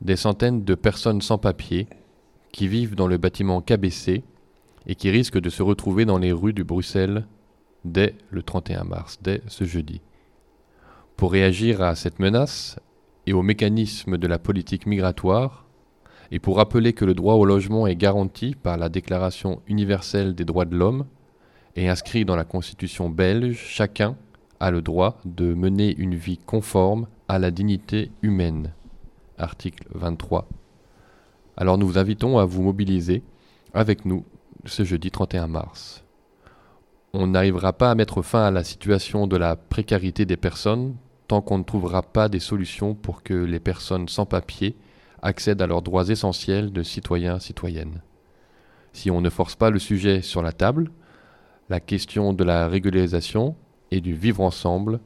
des 0.00 0.16
centaines 0.16 0.64
de 0.64 0.74
personnes 0.74 1.22
sans 1.22 1.38
papier 1.38 1.86
qui 2.52 2.68
vivent 2.68 2.94
dans 2.94 3.06
le 3.06 3.18
bâtiment 3.18 3.60
KBC 3.60 4.24
et 4.86 4.94
qui 4.94 5.10
risquent 5.10 5.40
de 5.40 5.50
se 5.50 5.62
retrouver 5.62 6.04
dans 6.04 6.18
les 6.18 6.32
rues 6.32 6.52
de 6.52 6.62
Bruxelles 6.62 7.26
dès 7.84 8.14
le 8.30 8.42
31 8.42 8.84
mars, 8.84 9.18
dès 9.22 9.42
ce 9.46 9.64
jeudi. 9.64 10.00
Pour 11.16 11.32
réagir 11.32 11.82
à 11.82 11.94
cette 11.94 12.20
menace 12.20 12.78
et 13.26 13.32
au 13.32 13.42
mécanisme 13.42 14.18
de 14.18 14.26
la 14.26 14.38
politique 14.38 14.86
migratoire, 14.86 15.67
et 16.30 16.38
pour 16.38 16.56
rappeler 16.56 16.92
que 16.92 17.04
le 17.04 17.14
droit 17.14 17.34
au 17.34 17.44
logement 17.44 17.86
est 17.86 17.96
garanti 17.96 18.54
par 18.54 18.76
la 18.76 18.88
Déclaration 18.88 19.62
universelle 19.66 20.34
des 20.34 20.44
droits 20.44 20.66
de 20.66 20.76
l'homme 20.76 21.06
et 21.76 21.88
inscrit 21.88 22.24
dans 22.24 22.36
la 22.36 22.44
Constitution 22.44 23.08
belge, 23.08 23.56
chacun 23.56 24.16
a 24.60 24.70
le 24.70 24.82
droit 24.82 25.18
de 25.24 25.54
mener 25.54 25.94
une 25.96 26.14
vie 26.14 26.38
conforme 26.38 27.06
à 27.28 27.38
la 27.38 27.50
dignité 27.50 28.10
humaine 28.22 28.72
article 29.38 29.86
23. 29.94 30.48
Alors 31.56 31.78
nous 31.78 31.86
vous 31.86 31.98
invitons 31.98 32.38
à 32.38 32.44
vous 32.44 32.62
mobiliser 32.62 33.22
avec 33.72 34.04
nous 34.04 34.24
ce 34.64 34.84
jeudi 34.84 35.10
31 35.10 35.46
mars. 35.46 36.04
On 37.14 37.28
n'arrivera 37.28 37.72
pas 37.72 37.90
à 37.90 37.94
mettre 37.94 38.22
fin 38.22 38.44
à 38.44 38.50
la 38.50 38.64
situation 38.64 39.26
de 39.26 39.36
la 39.36 39.56
précarité 39.56 40.26
des 40.26 40.36
personnes 40.36 40.94
tant 41.26 41.40
qu'on 41.40 41.58
ne 41.58 41.64
trouvera 41.64 42.02
pas 42.02 42.28
des 42.28 42.40
solutions 42.40 42.94
pour 42.94 43.22
que 43.22 43.34
les 43.34 43.60
personnes 43.60 44.08
sans 44.08 44.26
papier 44.26 44.76
accèdent 45.22 45.62
à 45.62 45.66
leurs 45.66 45.82
droits 45.82 46.08
essentiels 46.08 46.72
de 46.72 46.82
citoyens 46.82 47.38
citoyennes. 47.38 48.02
Si 48.92 49.10
on 49.10 49.20
ne 49.20 49.30
force 49.30 49.56
pas 49.56 49.70
le 49.70 49.78
sujet 49.78 50.22
sur 50.22 50.42
la 50.42 50.52
table, 50.52 50.90
la 51.68 51.80
question 51.80 52.32
de 52.32 52.44
la 52.44 52.68
régularisation 52.68 53.56
et 53.90 54.00
du 54.00 54.14
vivre 54.14 54.42
ensemble 54.42 55.00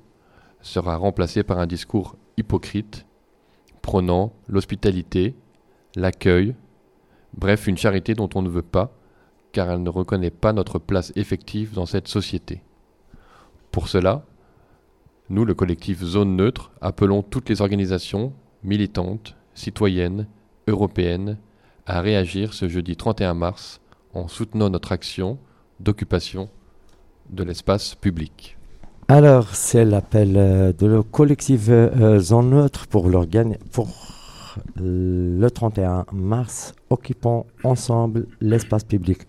sera 0.61 0.97
remplacée 0.97 1.43
par 1.43 1.59
un 1.59 1.67
discours 1.67 2.17
hypocrite 2.37 3.07
prônant 3.83 4.33
l'hospitalité, 4.49 5.35
l'accueil, 5.97 6.55
bref 7.35 7.67
une 7.67 7.77
charité 7.77 8.15
dont 8.15 8.31
on 8.35 8.43
ne 8.43 8.49
veut 8.49 8.63
pas, 8.63 8.97
car 9.51 9.71
elle 9.71 9.83
ne 9.83 9.91
reconnaît 9.91 10.31
pas 10.31 10.53
notre 10.53 10.79
place 10.79 11.13
effective 11.17 11.75
dans 11.75 11.87
cette 11.87 12.09
société. 12.09 12.63
Pour 13.71 13.89
cela, 13.89 14.25
nous, 15.29 15.45
le 15.45 15.55
collectif 15.55 16.03
Zone 16.03 16.37
Neutre, 16.37 16.73
appelons 16.81 17.23
toutes 17.23 17.49
les 17.49 17.61
organisations 17.61 18.33
militantes, 18.63 19.37
citoyennes, 19.55 20.27
européennes, 20.67 21.39
à 21.87 22.01
réagir 22.01 22.55
ce 22.55 22.69
jeudi 22.69 22.97
31 22.97 23.35
mars 23.35 23.81
en 24.15 24.29
soutenant 24.29 24.71
notre 24.71 24.93
action 24.93 25.39
d'occupation 25.81 26.49
de 27.31 27.45
l'espace 27.45 27.95
public. 27.95 28.57
Alors, 29.09 29.55
c'est 29.55 29.85
l'appel 29.85 30.37
euh, 30.37 30.73
de 30.73 30.87
le 30.87 31.03
collectif 31.03 31.67
euh, 31.69 32.19
Zone 32.19 32.51
Neutre 32.51 32.87
pour, 32.87 33.11
pour 33.73 33.89
le 34.77 35.49
31 35.49 36.07
mars, 36.13 36.75
occupons 36.91 37.47
ensemble 37.65 38.27
l'espace 38.41 38.85
public. 38.85 39.23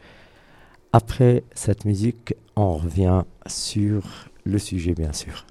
Après 0.92 1.44
cette 1.56 1.86
musique, 1.86 2.36
on 2.56 2.76
revient 2.76 3.24
sur 3.48 4.30
le 4.46 4.60
sujet, 4.60 4.94
bien 4.94 5.14
sûr. 5.14 5.46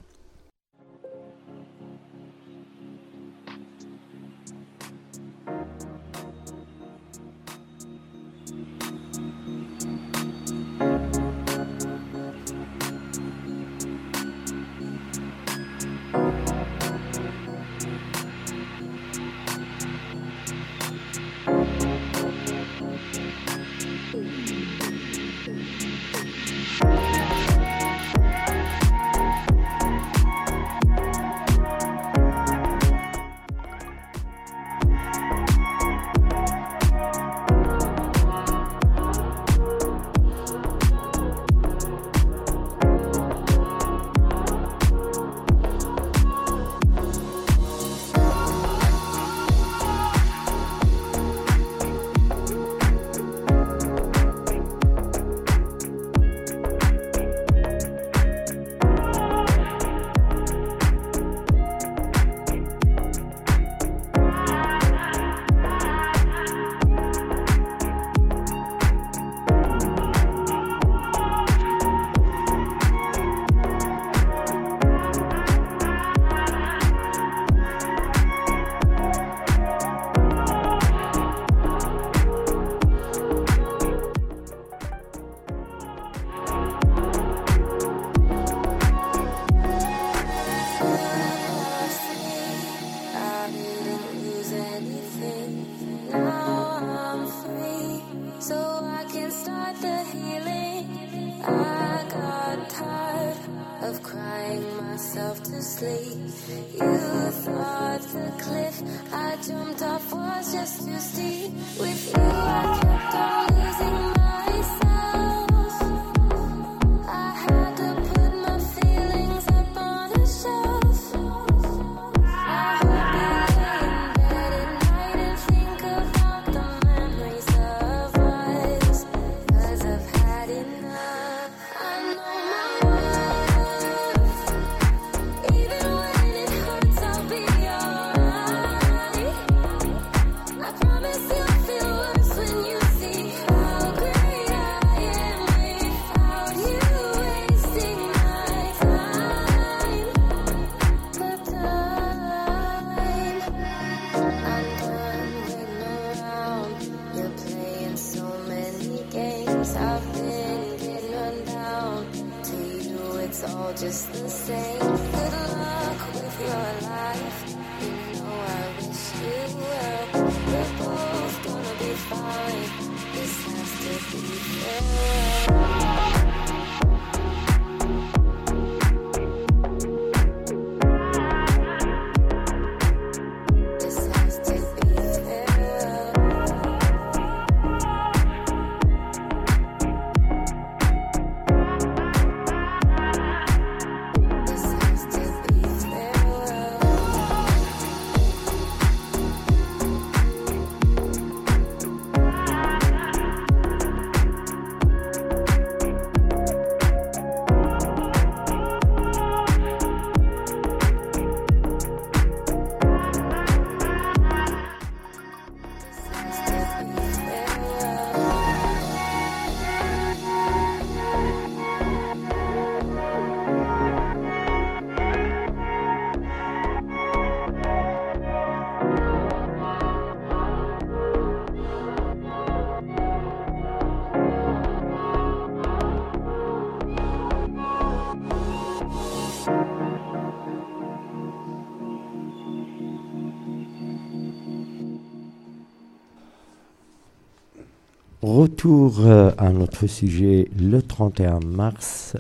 Retour 248.63 249.01
euh, 249.01 249.33
à 249.39 249.51
notre 249.51 249.89
sujet 249.89 250.49
le 250.57 250.83
31 250.83 251.41
mars. 251.45 252.17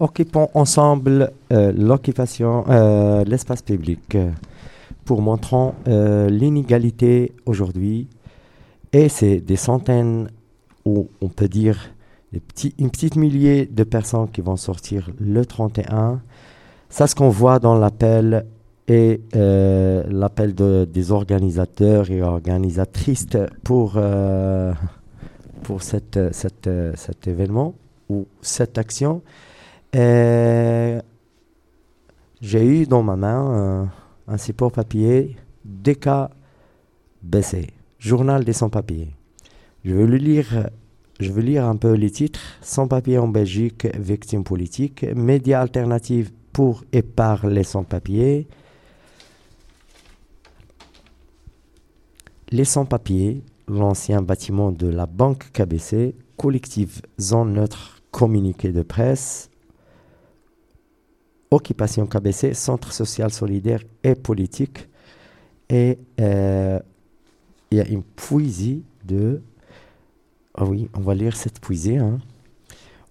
Occupons 0.00 0.48
ensemble 0.54 1.30
euh, 1.52 1.72
l'occupation, 1.72 2.64
euh, 2.68 3.22
l'espace 3.22 3.62
public 3.62 4.18
pour 5.04 5.22
montrer 5.22 5.70
l'inégalité 6.28 7.36
aujourd'hui. 7.46 8.08
Et 8.92 9.08
c'est 9.08 9.38
des 9.38 9.54
centaines, 9.54 10.30
ou 10.84 11.08
on 11.20 11.28
peut 11.28 11.46
dire 11.46 11.78
une 12.32 12.90
petite 12.90 13.14
millier 13.14 13.66
de 13.66 13.84
personnes 13.84 14.28
qui 14.28 14.40
vont 14.40 14.56
sortir 14.56 15.08
le 15.20 15.46
31. 15.46 16.20
Ça, 16.88 17.06
ce 17.06 17.14
qu'on 17.14 17.28
voit 17.28 17.60
dans 17.60 17.78
l'appel 17.78 18.44
et 18.88 19.20
l'appel 19.32 20.52
des 20.54 21.12
organisateurs 21.12 22.10
et 22.10 22.22
organisatrices 22.22 23.28
pour 23.62 24.00
pour 25.62 25.82
cette, 25.82 26.32
cette, 26.32 26.70
cet 26.94 27.26
événement 27.26 27.74
ou 28.08 28.26
cette 28.42 28.78
action. 28.78 29.22
J'ai 32.40 32.64
eu 32.64 32.86
dans 32.86 33.02
ma 33.02 33.16
main 33.16 33.90
un, 34.26 34.38
support 34.38 34.72
papier 34.72 35.36
DKBC, 35.64 36.30
Journal 37.98 38.44
des 38.44 38.54
sans-papiers. 38.54 39.10
Je 39.84 39.94
veux 39.94 40.06
le 40.06 40.16
lire. 40.16 40.70
Je 41.20 41.30
veux 41.32 41.42
lire 41.42 41.66
un 41.66 41.76
peu 41.76 41.92
les 41.92 42.10
titres. 42.10 42.40
Sans-papiers 42.62 43.18
en 43.18 43.28
Belgique, 43.28 43.86
victimes 43.98 44.42
politiques, 44.42 45.04
médias 45.14 45.60
alternatifs 45.60 46.32
pour 46.52 46.82
et 46.92 47.02
par 47.02 47.46
les 47.46 47.64
sans-papiers. 47.64 48.48
Les 52.50 52.64
sans-papiers, 52.64 53.42
l'ancien 53.78 54.22
bâtiment 54.22 54.72
de 54.72 54.88
la 54.88 55.06
banque 55.06 55.50
KBC, 55.52 56.14
collective 56.36 57.02
zone 57.18 57.52
neutre 57.52 58.02
communiqué 58.10 58.72
de 58.72 58.82
presse, 58.82 59.50
occupation 61.50 62.06
KBC, 62.06 62.54
centre 62.54 62.92
social 62.92 63.32
solidaire 63.32 63.82
et 64.04 64.14
politique. 64.14 64.88
Et 65.68 65.98
euh, 66.20 66.80
il 67.70 67.78
y 67.78 67.80
a 67.80 67.86
une 67.86 68.02
poésie 68.02 68.84
de... 69.04 69.42
Ah 70.54 70.64
oui, 70.64 70.88
on 70.94 71.00
va 71.00 71.14
lire 71.14 71.36
cette 71.36 71.60
poésie. 71.60 71.96
Hein. 71.96 72.18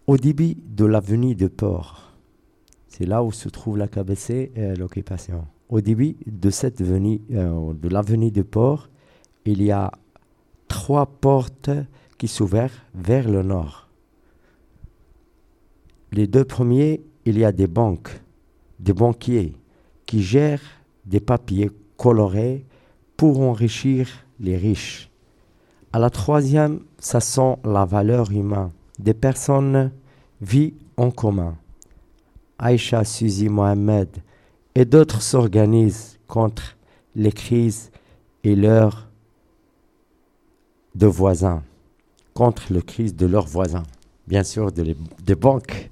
Au 0.07 0.17
début 0.17 0.55
de 0.55 0.85
l'avenue 0.85 1.35
de 1.35 1.47
Port, 1.47 2.13
c'est 2.87 3.05
là 3.05 3.23
où 3.23 3.31
se 3.31 3.47
trouve 3.47 3.77
la 3.77 3.87
KBC 3.87 4.51
et 4.55 4.75
l'occupation. 4.75 5.45
Au 5.69 5.79
début 5.81 6.17
de 6.25 6.49
cette 6.49 6.81
avenue, 6.81 7.21
euh, 7.31 7.73
de 7.73 7.87
l'avenue 7.87 8.31
de 8.31 8.41
Port, 8.41 8.89
il 9.45 9.63
y 9.63 9.71
a 9.71 9.91
trois 10.69 11.05
portes 11.05 11.71
qui 12.17 12.29
s'ouvrent 12.29 12.71
vers 12.95 13.29
le 13.29 13.43
nord. 13.43 13.89
Les 16.13 16.27
deux 16.27 16.45
premiers, 16.45 17.01
il 17.25 17.38
y 17.38 17.43
a 17.43 17.51
des 17.51 17.67
banques, 17.67 18.10
des 18.79 18.93
banquiers 18.93 19.53
qui 20.05 20.23
gèrent 20.23 20.63
des 21.05 21.19
papiers 21.19 21.69
colorés 21.97 22.65
pour 23.17 23.41
enrichir 23.41 24.08
les 24.39 24.55
riches. 24.55 25.10
À 25.91 25.99
la 25.99 26.10
troisième, 26.10 26.79
ça 26.97 27.19
sent 27.19 27.58
la 27.65 27.84
valeur 27.84 28.32
humaine. 28.32 28.71
Des 28.97 29.13
personnes 29.13 29.91
vivent 30.41 30.73
en 30.95 31.12
commun. 31.12 31.55
Aïcha, 32.58 33.03
Suzy, 33.03 33.49
Mohamed 33.49 34.10
et 34.75 34.86
d'autres 34.86 35.21
s'organisent 35.21 36.19
contre 36.27 36.77
les 37.15 37.32
crises 37.32 37.91
et 38.43 38.55
leurs 38.55 39.08
de 40.99 41.07
voisins 41.07 41.63
contre 42.33 42.71
le 42.71 42.81
crise 42.81 43.15
de 43.15 43.25
leurs 43.25 43.47
voisins, 43.47 43.83
bien 44.27 44.43
sûr 44.43 44.71
des 44.71 45.35
banques, 45.35 45.89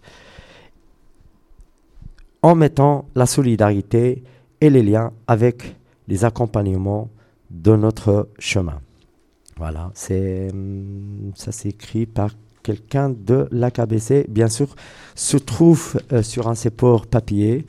en 2.42 2.56
mettant 2.56 3.06
la 3.16 3.26
solidarité 3.26 4.24
et 4.62 4.70
les 4.70 4.84
liens 4.84 5.12
avec 5.28 5.76
les 6.08 6.24
accompagnements 6.26 7.10
de 7.50 7.76
notre 7.76 8.30
chemin. 8.40 8.80
Voilà, 9.58 9.92
c'est 9.96 10.52
ça 11.36 11.52
s'écrit 11.52 12.06
par 12.06 12.32
quelqu'un 12.62 13.10
de 13.10 13.48
l'AKBC. 13.52 14.26
Bien 14.30 14.50
sûr, 14.50 14.76
se 15.16 15.38
trouve 15.38 16.00
euh, 16.12 16.22
sur 16.22 16.48
un 16.48 16.56
support 16.56 17.08
papier 17.08 17.66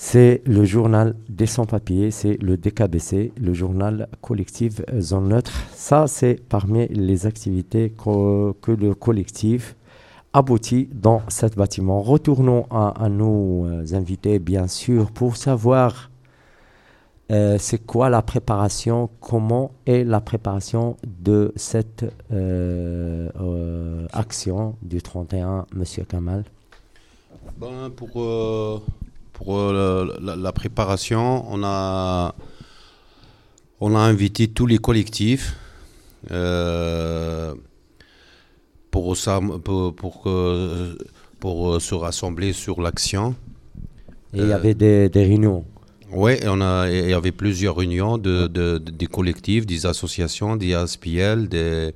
c'est 0.00 0.42
le 0.46 0.64
journal 0.64 1.16
des 1.28 1.46
sans-papiers, 1.46 2.12
c'est 2.12 2.40
le 2.40 2.56
DKBC, 2.56 3.32
le 3.36 3.52
journal 3.52 4.06
collectif 4.20 4.80
Zone 4.96 5.30
Neutre. 5.30 5.50
Ça, 5.74 6.06
c'est 6.06 6.40
parmi 6.48 6.86
les 6.86 7.26
activités 7.26 7.92
que, 7.98 8.70
le 8.70 8.94
collectif 8.94 9.74
abouti 10.32 10.88
dans 10.92 11.22
cet 11.26 11.56
bâtiment. 11.56 12.00
Retournons 12.00 12.66
à, 12.70 13.08
nos 13.08 13.66
euh, 13.66 13.84
invités, 13.92 14.38
bien 14.38 14.68
sûr, 14.68 15.10
pour 15.10 15.34
savoir 15.34 16.12
euh, 17.32 17.56
c'est 17.58 17.84
quoi 17.84 18.08
la 18.08 18.22
préparation, 18.22 19.10
comment 19.20 19.72
est 19.84 20.04
la 20.04 20.20
préparation 20.20 20.96
de 21.04 21.52
cette 21.56 22.04
action 24.12 24.76
du 24.80 25.02
31, 25.02 25.66
Monsieur 25.74 26.04
Kamal? 26.04 26.44
Ben, 27.58 27.90
Pour, 27.96 28.80
pour 29.38 29.72
la, 29.72 30.36
la, 30.36 30.52
préparation, 30.52 31.44
on 31.48 31.62
a, 31.62 32.34
on 33.80 33.94
a 33.94 34.00
invité 34.00 34.48
tous 34.48 34.66
les 34.66 34.78
collectifs 34.78 35.54
euh, 36.32 37.54
pour, 38.90 39.16
pour, 39.64 39.94
pour, 39.94 40.22
pour, 41.38 41.70
euh, 41.70 41.80
se 41.80 41.94
rassembler 41.94 42.52
sur 42.52 42.80
l'action. 42.80 43.36
Et 44.34 44.40
il 44.40 44.48
y 44.48 44.52
avait 44.52 44.74
des, 44.74 45.08
des 45.08 45.22
réunions 45.22 45.64
Oui, 46.12 46.32
il 46.42 47.08
y 47.08 47.12
avait 47.12 47.32
plusieurs 47.32 47.76
réunions 47.76 48.18
de, 48.18 48.48
de, 48.48 48.78
des 48.78 49.06
collectifs, 49.06 49.66
des 49.66 49.86
associations, 49.86 50.56
des 50.56 50.74
ASPL, 50.74 51.48
des, 51.48 51.94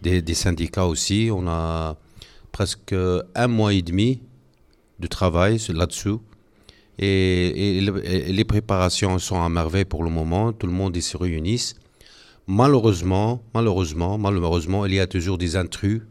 des, 0.00 0.22
des, 0.22 0.34
syndicats 0.34 0.86
aussi. 0.86 1.28
On 1.32 1.48
a 1.48 1.96
presque 2.52 2.94
un 3.34 3.48
mois 3.48 3.74
et 3.74 3.82
demi 3.82 4.20
de 5.00 5.08
travail 5.08 5.58
là-dessus. 5.74 6.18
Et, 6.98 7.80
les 7.80 8.44
préparations 8.44 9.18
sont 9.18 9.40
à 9.40 9.48
merveille 9.48 9.84
pour 9.84 10.02
le 10.02 10.10
moment. 10.10 10.52
Tout 10.52 10.66
le 10.66 10.72
monde 10.72 10.98
se 11.00 11.16
réunit. 11.16 11.74
Malheureusement, 12.46 13.42
malheureusement, 13.54 14.18
malheureusement, 14.18 14.86
il 14.86 14.94
y 14.94 15.00
a 15.00 15.06
toujours 15.06 15.38
des 15.38 15.54
intrus 15.56 16.02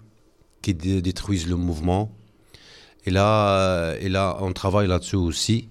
qui 0.62 0.74
détruisent 0.74 1.48
le 1.48 1.56
mouvement. 1.56 2.12
Et 3.06 3.12
là, 3.12 3.60
euh, 3.60 3.98
et 4.00 4.10
là 4.10 4.38
on 4.42 4.54
travaille 4.54 4.88
là-dessus 4.88 5.16
aussi. 5.16 5.70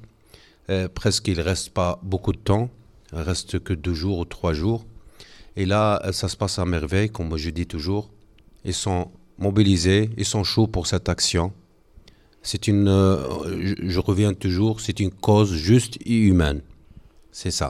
Euh, 0.68 0.88
presque 0.88 1.28
il 1.28 1.38
ne 1.38 1.42
reste 1.42 1.70
pas 1.70 2.00
beaucoup 2.02 2.32
de 2.32 2.38
temps. 2.38 2.70
Il 3.12 3.20
reste 3.20 3.60
que 3.60 3.72
deux 3.72 3.94
jours 3.94 4.18
ou 4.18 4.24
trois 4.24 4.52
jours. 4.52 4.84
Et 5.56 5.64
là, 5.64 6.02
euh, 6.04 6.12
ça 6.12 6.28
se 6.28 6.36
passe 6.36 6.58
à 6.58 6.64
merveille, 6.64 7.10
comme 7.10 7.36
je 7.36 7.50
dis 7.50 7.66
toujours. 7.66 8.10
Ils 8.64 8.74
sont 8.74 9.10
mobilisés, 9.38 10.10
ils 10.16 10.24
sont 10.24 10.44
chauds 10.44 10.66
pour 10.66 10.86
cette 10.86 11.08
action. 11.08 11.52
C'est 12.50 12.64
une, 12.68 12.88
je 13.94 14.00
reviens 14.10 14.32
toujours, 14.44 14.74
c'est 14.84 14.98
une 15.00 15.10
cause 15.26 15.52
juste 15.70 15.94
et 16.06 16.18
humaine. 16.30 16.60
C'est 17.38 17.54
ça, 17.60 17.68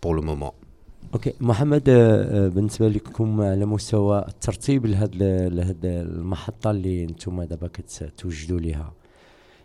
pour 0.00 0.12
le 0.14 0.22
moment. 0.22 0.54
أوكي 1.14 1.34
محمد 1.40 1.88
آه، 1.88 2.46
آه، 2.46 2.48
بالنسبة 2.48 2.88
لكم 2.88 3.40
على 3.40 3.66
مستوى 3.66 4.24
الترتيب 4.28 4.86
لهاد 4.86 5.16
لهاد 5.52 5.84
المحطة 5.84 6.70
اللي 6.70 7.04
أنتم 7.04 7.42
دابا 7.42 7.68
كتوجدوا 7.68 8.60
ليها 8.60 8.92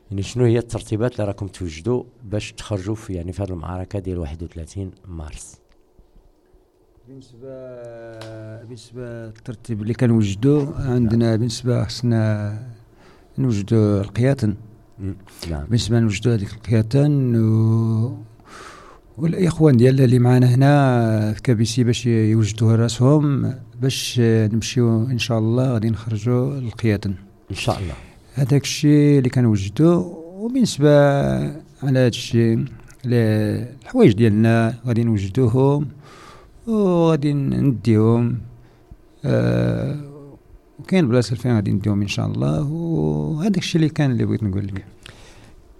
يعني 0.09 0.23
شنو 0.23 0.45
هي 0.45 0.57
الترتيبات 0.57 1.11
اللي 1.13 1.27
راكم 1.27 1.47
توجدوا 1.47 2.03
باش 2.23 2.51
تخرجوا 2.51 2.95
في 2.95 3.13
يعني 3.13 3.31
في 3.31 3.43
هذه 3.43 3.49
المعركة 3.49 3.99
ديال 3.99 4.19
31 4.19 4.91
مارس 5.07 5.59
بالنسبة 7.07 7.49
بالنسبة 8.63 9.25
للترتيب 9.25 9.81
اللي 9.81 9.93
كنوجدوا 9.93 10.75
عندنا 10.75 11.35
بالنسبة 11.35 11.83
خصنا 11.83 12.72
نوجدوا 13.37 14.01
القياتن. 14.01 14.53
نعم. 15.49 15.63
بالنسبة 15.65 15.99
نوجدوا 15.99 16.33
هذيك 16.33 16.53
القياتن 16.53 17.35
و 17.35 18.17
والإخوان 19.17 19.77
ديالنا 19.77 20.03
اللي 20.03 20.19
معنا 20.19 20.55
هنا 20.55 21.33
في 21.33 21.41
كابيسي 21.41 21.83
باش 21.83 22.05
يوجدوا 22.05 22.75
راسهم 22.75 23.53
باش 23.81 24.19
نمشيو 24.19 25.03
إن 25.05 25.19
شاء 25.19 25.39
الله 25.39 25.73
غادي 25.73 25.89
نخرجوا 25.89 26.57
القيادة 26.57 27.09
إن 27.51 27.55
شاء 27.55 27.79
الله. 27.79 27.93
هذاك 28.33 28.61
الشيء 28.63 29.17
اللي 29.17 29.29
كنوجدوا 29.29 30.03
وبالنسبة 30.37 30.89
على 31.83 31.99
هذا 31.99 32.07
الشيء 32.07 32.65
الحوايج 33.05 34.13
ديالنا 34.13 34.75
غادي 34.87 35.03
نوجدوهم 35.03 35.87
وغادي 36.67 37.33
نديهم 37.33 38.37
آه 39.25 40.12
وكاين 40.80 41.08
بلاصه 41.08 41.36
فين 41.36 41.54
غادي 41.54 41.72
نديهم 41.72 42.02
ان 42.02 42.08
شاء 42.08 42.26
الله 42.26 42.62
وهذاك 42.72 43.58
الشيء 43.58 43.80
اللي 43.80 43.88
كان 43.88 44.10
اللي 44.10 44.24
بغيت 44.24 44.42
نقول 44.42 44.66
لك 44.66 44.84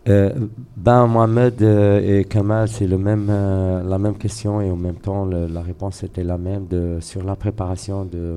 Euh, 0.08 0.30
ben 0.74 1.06
Mohamed 1.06 1.60
euh, 1.60 2.20
et 2.20 2.24
Kamal, 2.24 2.66
c'est 2.68 2.86
le 2.86 2.96
même, 2.96 3.26
euh, 3.28 3.82
la 3.82 3.98
même 3.98 4.16
question 4.16 4.58
et 4.62 4.70
en 4.70 4.76
même 4.76 4.94
temps 4.94 5.26
la 5.26 5.60
réponse 5.60 6.02
était 6.02 6.24
la 6.24 6.38
même 6.38 6.66
de, 6.66 6.96
sur 7.00 7.22
la 7.22 7.36
préparation 7.36 8.06
de 8.06 8.36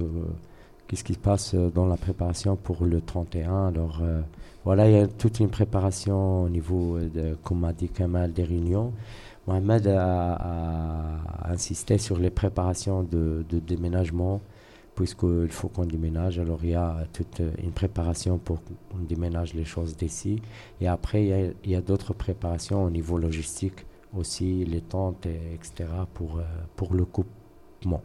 qu'est-ce 0.87 1.03
qui 1.05 1.13
se 1.13 1.19
passe 1.19 1.55
dans 1.55 1.85
la 1.85 1.95
préparation 1.95 2.57
pour 2.57 2.83
le 2.83 2.99
31. 2.99 3.67
Alors 3.67 4.01
voilà, 4.65 4.89
il 4.89 4.97
y 4.97 4.99
a 4.99 5.07
toute 5.07 5.39
une 5.39 5.47
préparation 5.47 6.43
au 6.43 6.49
niveau, 6.49 6.99
de, 6.99 7.37
comme 7.41 7.63
a 7.63 7.71
dit 7.71 7.87
Kamal, 7.87 8.33
des 8.33 8.43
réunions. 8.43 8.91
Mohamed 9.47 9.87
a, 9.87 11.21
insisté 11.49 11.97
sur 11.97 12.19
les 12.19 12.31
préparations 12.31 13.03
de 13.03 13.45
déménagement 13.65 14.41
puisqu'il 14.96 15.50
faut 15.50 15.68
qu'on 15.68 15.84
déménage. 15.84 16.40
Alors 16.40 16.58
il 16.64 16.70
y 16.70 16.74
a 16.74 17.06
toute 17.12 17.40
une 17.62 17.70
préparation 17.70 18.38
pour 18.38 18.58
qu'on 18.64 18.98
déménage 18.98 19.54
les 19.54 19.64
choses 19.64 19.96
d'ici. 19.96 20.42
Et 20.80 20.88
après, 20.88 21.54
il 21.62 21.70
y 21.70 21.76
a, 21.76 21.80
d'autres 21.82 22.14
préparations 22.14 22.82
au 22.82 22.90
niveau 22.90 23.18
logistique 23.18 23.86
aussi, 24.16 24.64
les 24.64 24.80
tentes, 24.80 25.26
etc. 25.26 25.84
pour, 26.14 26.38
euh, 26.38 26.42
pour 26.74 26.94
le 26.94 27.04
coupement. 27.04 28.02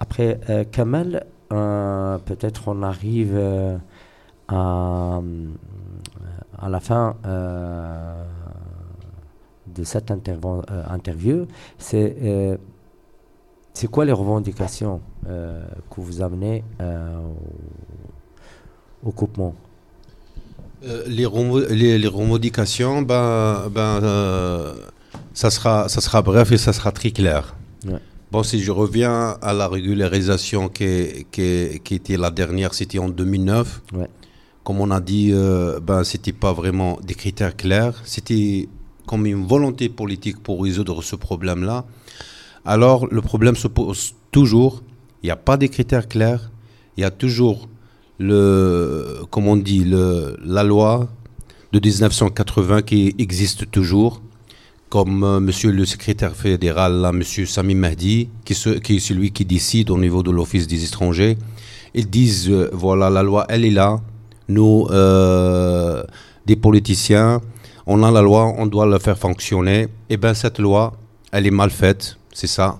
Après, 0.00 0.40
euh, 0.50 0.64
Kamal, 0.64 1.26
euh, 1.52 2.18
peut-être 2.18 2.66
on 2.66 2.82
arrive 2.82 3.38
à, 4.48 5.22
à 6.58 6.68
la 6.68 6.80
fin 6.80 7.16
de 9.66 9.84
cette 9.84 10.10
interview. 10.10 11.46
C'est 11.78 12.58
c'est 13.74 13.88
quoi 13.88 14.04
les 14.04 14.12
revendications 14.12 15.00
euh, 15.26 15.64
que 15.90 16.00
vous 16.00 16.22
amenez 16.22 16.62
euh, 16.80 17.16
au, 19.04 19.12
coupement? 19.12 19.54
Euh, 20.84 21.04
les, 21.06 21.98
les, 21.98 22.08
revendications, 22.08 23.02
ben, 23.02 23.68
ben, 23.70 24.00
ça, 25.32 25.50
sera, 25.50 25.88
ça 25.88 26.00
sera 26.00 26.22
bref 26.22 26.52
et 26.52 26.58
ça 26.58 26.72
sera 26.72 26.92
très 26.92 27.10
clair. 27.10 27.56
Bon, 28.30 28.42
si 28.42 28.60
je 28.60 28.72
reviens 28.72 29.36
à 29.42 29.52
la 29.52 29.68
régularisation 29.68 30.70
qui, 30.70 31.26
qui, 31.30 31.80
qui 31.84 31.94
était 31.94 32.16
la 32.16 32.30
dernière, 32.30 32.72
c'était 32.72 32.98
en 32.98 33.10
2009. 33.10 33.82
Comme 34.64 34.80
on 34.80 34.90
a 34.90 35.00
dit, 35.00 35.32
ben, 35.82 36.02
ce 36.02 36.16
n'était 36.16 36.32
pas 36.32 36.52
vraiment 36.52 36.98
des 37.02 37.14
critères 37.14 37.56
clairs. 37.56 38.00
C'était 38.04 38.68
comme 39.06 39.26
une 39.26 39.46
volonté 39.46 39.88
politique 39.88 40.42
pour 40.42 40.62
résoudre 40.62 41.02
ce 41.02 41.16
problème-là 41.16 41.84
alors 42.64 43.06
le 43.10 43.20
problème 43.22 43.56
se 43.56 43.68
pose 43.68 44.14
toujours. 44.30 44.82
Il 45.22 45.26
n'y 45.26 45.30
a 45.30 45.36
pas 45.36 45.56
de 45.56 45.66
critères 45.66 46.08
clairs. 46.08 46.50
Il 46.96 47.02
y 47.02 47.04
a 47.04 47.10
toujours 47.10 47.68
le, 48.18 49.22
comme 49.30 49.48
on 49.48 49.56
dit, 49.56 49.84
la 49.86 50.62
loi 50.62 51.08
de 51.72 51.80
1980 51.80 52.82
qui 52.82 53.14
existe 53.18 53.70
toujours, 53.70 54.20
comme 54.90 55.24
euh, 55.24 55.40
Monsieur 55.40 55.72
le 55.72 55.86
secrétaire 55.86 56.36
fédéral, 56.36 57.00
là, 57.00 57.12
Monsieur 57.12 57.46
Sami 57.46 57.74
Mahdi, 57.74 58.28
qui, 58.44 58.54
qui, 58.54 58.96
est 58.96 59.00
celui 59.00 59.30
qui 59.32 59.44
décide 59.46 59.90
au 59.90 59.98
niveau 59.98 60.22
de 60.22 60.30
l'Office 60.30 60.66
des 60.66 60.84
étrangers. 60.84 61.38
Ils 61.94 62.10
disent, 62.10 62.50
euh, 62.50 62.68
voilà, 62.72 63.08
la 63.08 63.22
loi, 63.22 63.46
elle 63.48 63.64
est 63.64 63.70
là. 63.70 64.00
Nous, 64.48 64.86
euh, 64.90 66.02
des 66.44 66.56
politiciens, 66.56 67.40
on 67.86 68.02
a 68.02 68.10
la 68.10 68.20
loi, 68.20 68.52
on 68.58 68.66
doit 68.66 68.84
la 68.84 68.98
faire 68.98 69.16
fonctionner. 69.18 69.88
Eh 70.10 70.18
bien, 70.18 70.34
cette 70.34 70.58
loi, 70.58 70.92
elle 71.32 71.46
est 71.46 71.50
mal 71.50 71.70
faite 71.70 72.18
c'est 72.32 72.46
ça. 72.46 72.78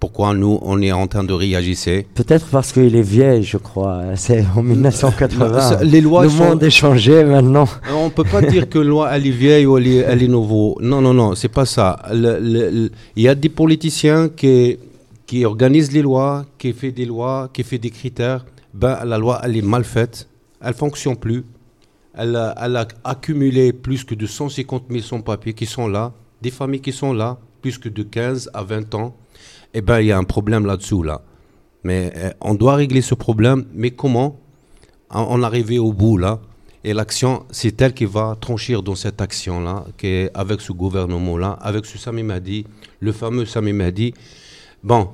Pourquoi 0.00 0.32
nous, 0.32 0.58
on 0.62 0.80
est 0.80 0.92
en 0.92 1.06
train 1.06 1.24
de 1.24 1.34
réagir 1.34 1.76
Peut-être 2.14 2.46
parce 2.46 2.72
qu'il 2.72 2.96
est 2.96 3.02
vieil, 3.02 3.42
je 3.42 3.58
crois. 3.58 4.02
C'est 4.16 4.42
en 4.56 4.62
1980. 4.62 5.82
les 5.82 6.00
lois 6.00 6.22
le 6.22 6.30
monde 6.30 6.62
est 6.62 6.70
changé 6.70 7.22
maintenant. 7.22 7.68
On 7.92 8.06
ne 8.06 8.10
peut 8.10 8.24
pas 8.24 8.40
dire 8.40 8.66
que 8.66 8.78
la 8.78 8.84
loi 8.84 9.10
elle 9.12 9.26
est 9.26 9.30
vieille 9.30 9.66
ou 9.66 9.76
elle 9.76 9.86
est, 9.86 9.96
elle 9.96 10.26
nouveau. 10.30 10.78
Non, 10.80 11.02
non, 11.02 11.12
non, 11.12 11.34
c'est 11.34 11.50
pas 11.50 11.66
ça. 11.66 12.00
Il 12.10 12.90
y 13.14 13.28
a 13.28 13.34
des 13.34 13.50
politiciens 13.50 14.30
qui, 14.30 14.78
qui 15.26 15.44
organisent 15.44 15.92
les 15.92 16.00
lois, 16.00 16.46
qui 16.56 16.72
font 16.72 16.88
des 16.88 17.04
lois, 17.04 17.50
qui 17.52 17.62
font 17.62 17.76
des 17.76 17.90
critères. 17.90 18.46
Ben, 18.72 19.04
la 19.04 19.18
loi, 19.18 19.42
elle 19.44 19.54
est 19.54 19.62
mal 19.62 19.84
faite. 19.84 20.28
Elle 20.62 20.74
fonctionne 20.74 21.16
plus. 21.16 21.44
Elle 22.14 22.36
a, 22.36 22.54
elle 22.62 22.76
a 22.76 22.88
accumulé 23.04 23.74
plus 23.74 24.02
que 24.04 24.14
de 24.14 24.26
150 24.26 24.84
000 24.90 25.02
sans-papiers 25.02 25.52
qui 25.52 25.66
sont 25.66 25.88
là, 25.88 26.12
des 26.40 26.50
familles 26.50 26.80
qui 26.80 26.92
sont 26.92 27.12
là, 27.12 27.38
plus 27.60 27.78
que 27.78 27.88
de 27.88 28.02
15 28.02 28.50
à 28.54 28.62
20 28.62 28.94
ans, 28.94 29.16
eh 29.74 29.80
ben, 29.80 30.00
il 30.00 30.06
y 30.06 30.12
a 30.12 30.18
un 30.18 30.24
problème 30.24 30.66
là-dessous, 30.66 31.02
là. 31.02 31.22
Mais 31.84 32.12
eh, 32.14 32.28
on 32.40 32.54
doit 32.54 32.74
régler 32.74 33.00
ce 33.00 33.14
problème. 33.14 33.64
Mais 33.72 33.90
comment 33.90 34.38
en, 35.10 35.42
arriver 35.42 35.78
au 35.78 35.92
bout, 35.92 36.18
là? 36.18 36.40
Et 36.82 36.94
l'action, 36.94 37.44
c'est 37.50 37.80
elle 37.82 37.92
qui 37.92 38.06
va 38.06 38.36
trancher 38.40 38.76
dans 38.82 38.94
cette 38.94 39.20
action-là, 39.20 39.84
avec 40.34 40.60
ce 40.62 40.72
gouvernement-là, 40.72 41.58
avec 41.60 41.84
ce 41.84 41.98
Sami 41.98 42.22
Mahdi, 42.22 42.64
le 43.00 43.12
fameux 43.12 43.44
Sami 43.44 43.74
Mahdi. 43.74 44.14
Bon, 44.82 45.10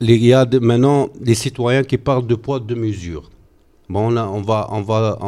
il 0.00 0.24
y 0.24 0.32
a 0.32 0.46
maintenant 0.60 1.08
des 1.20 1.34
citoyens 1.34 1.82
qui 1.82 1.98
parlent 1.98 2.26
de 2.26 2.36
poids, 2.36 2.60
de 2.60 2.74
mesure. 2.76 3.28
Bon, 3.88 4.16
on, 4.16 4.42
va, 4.42 4.68
on 4.70 4.82
va, 4.82 5.18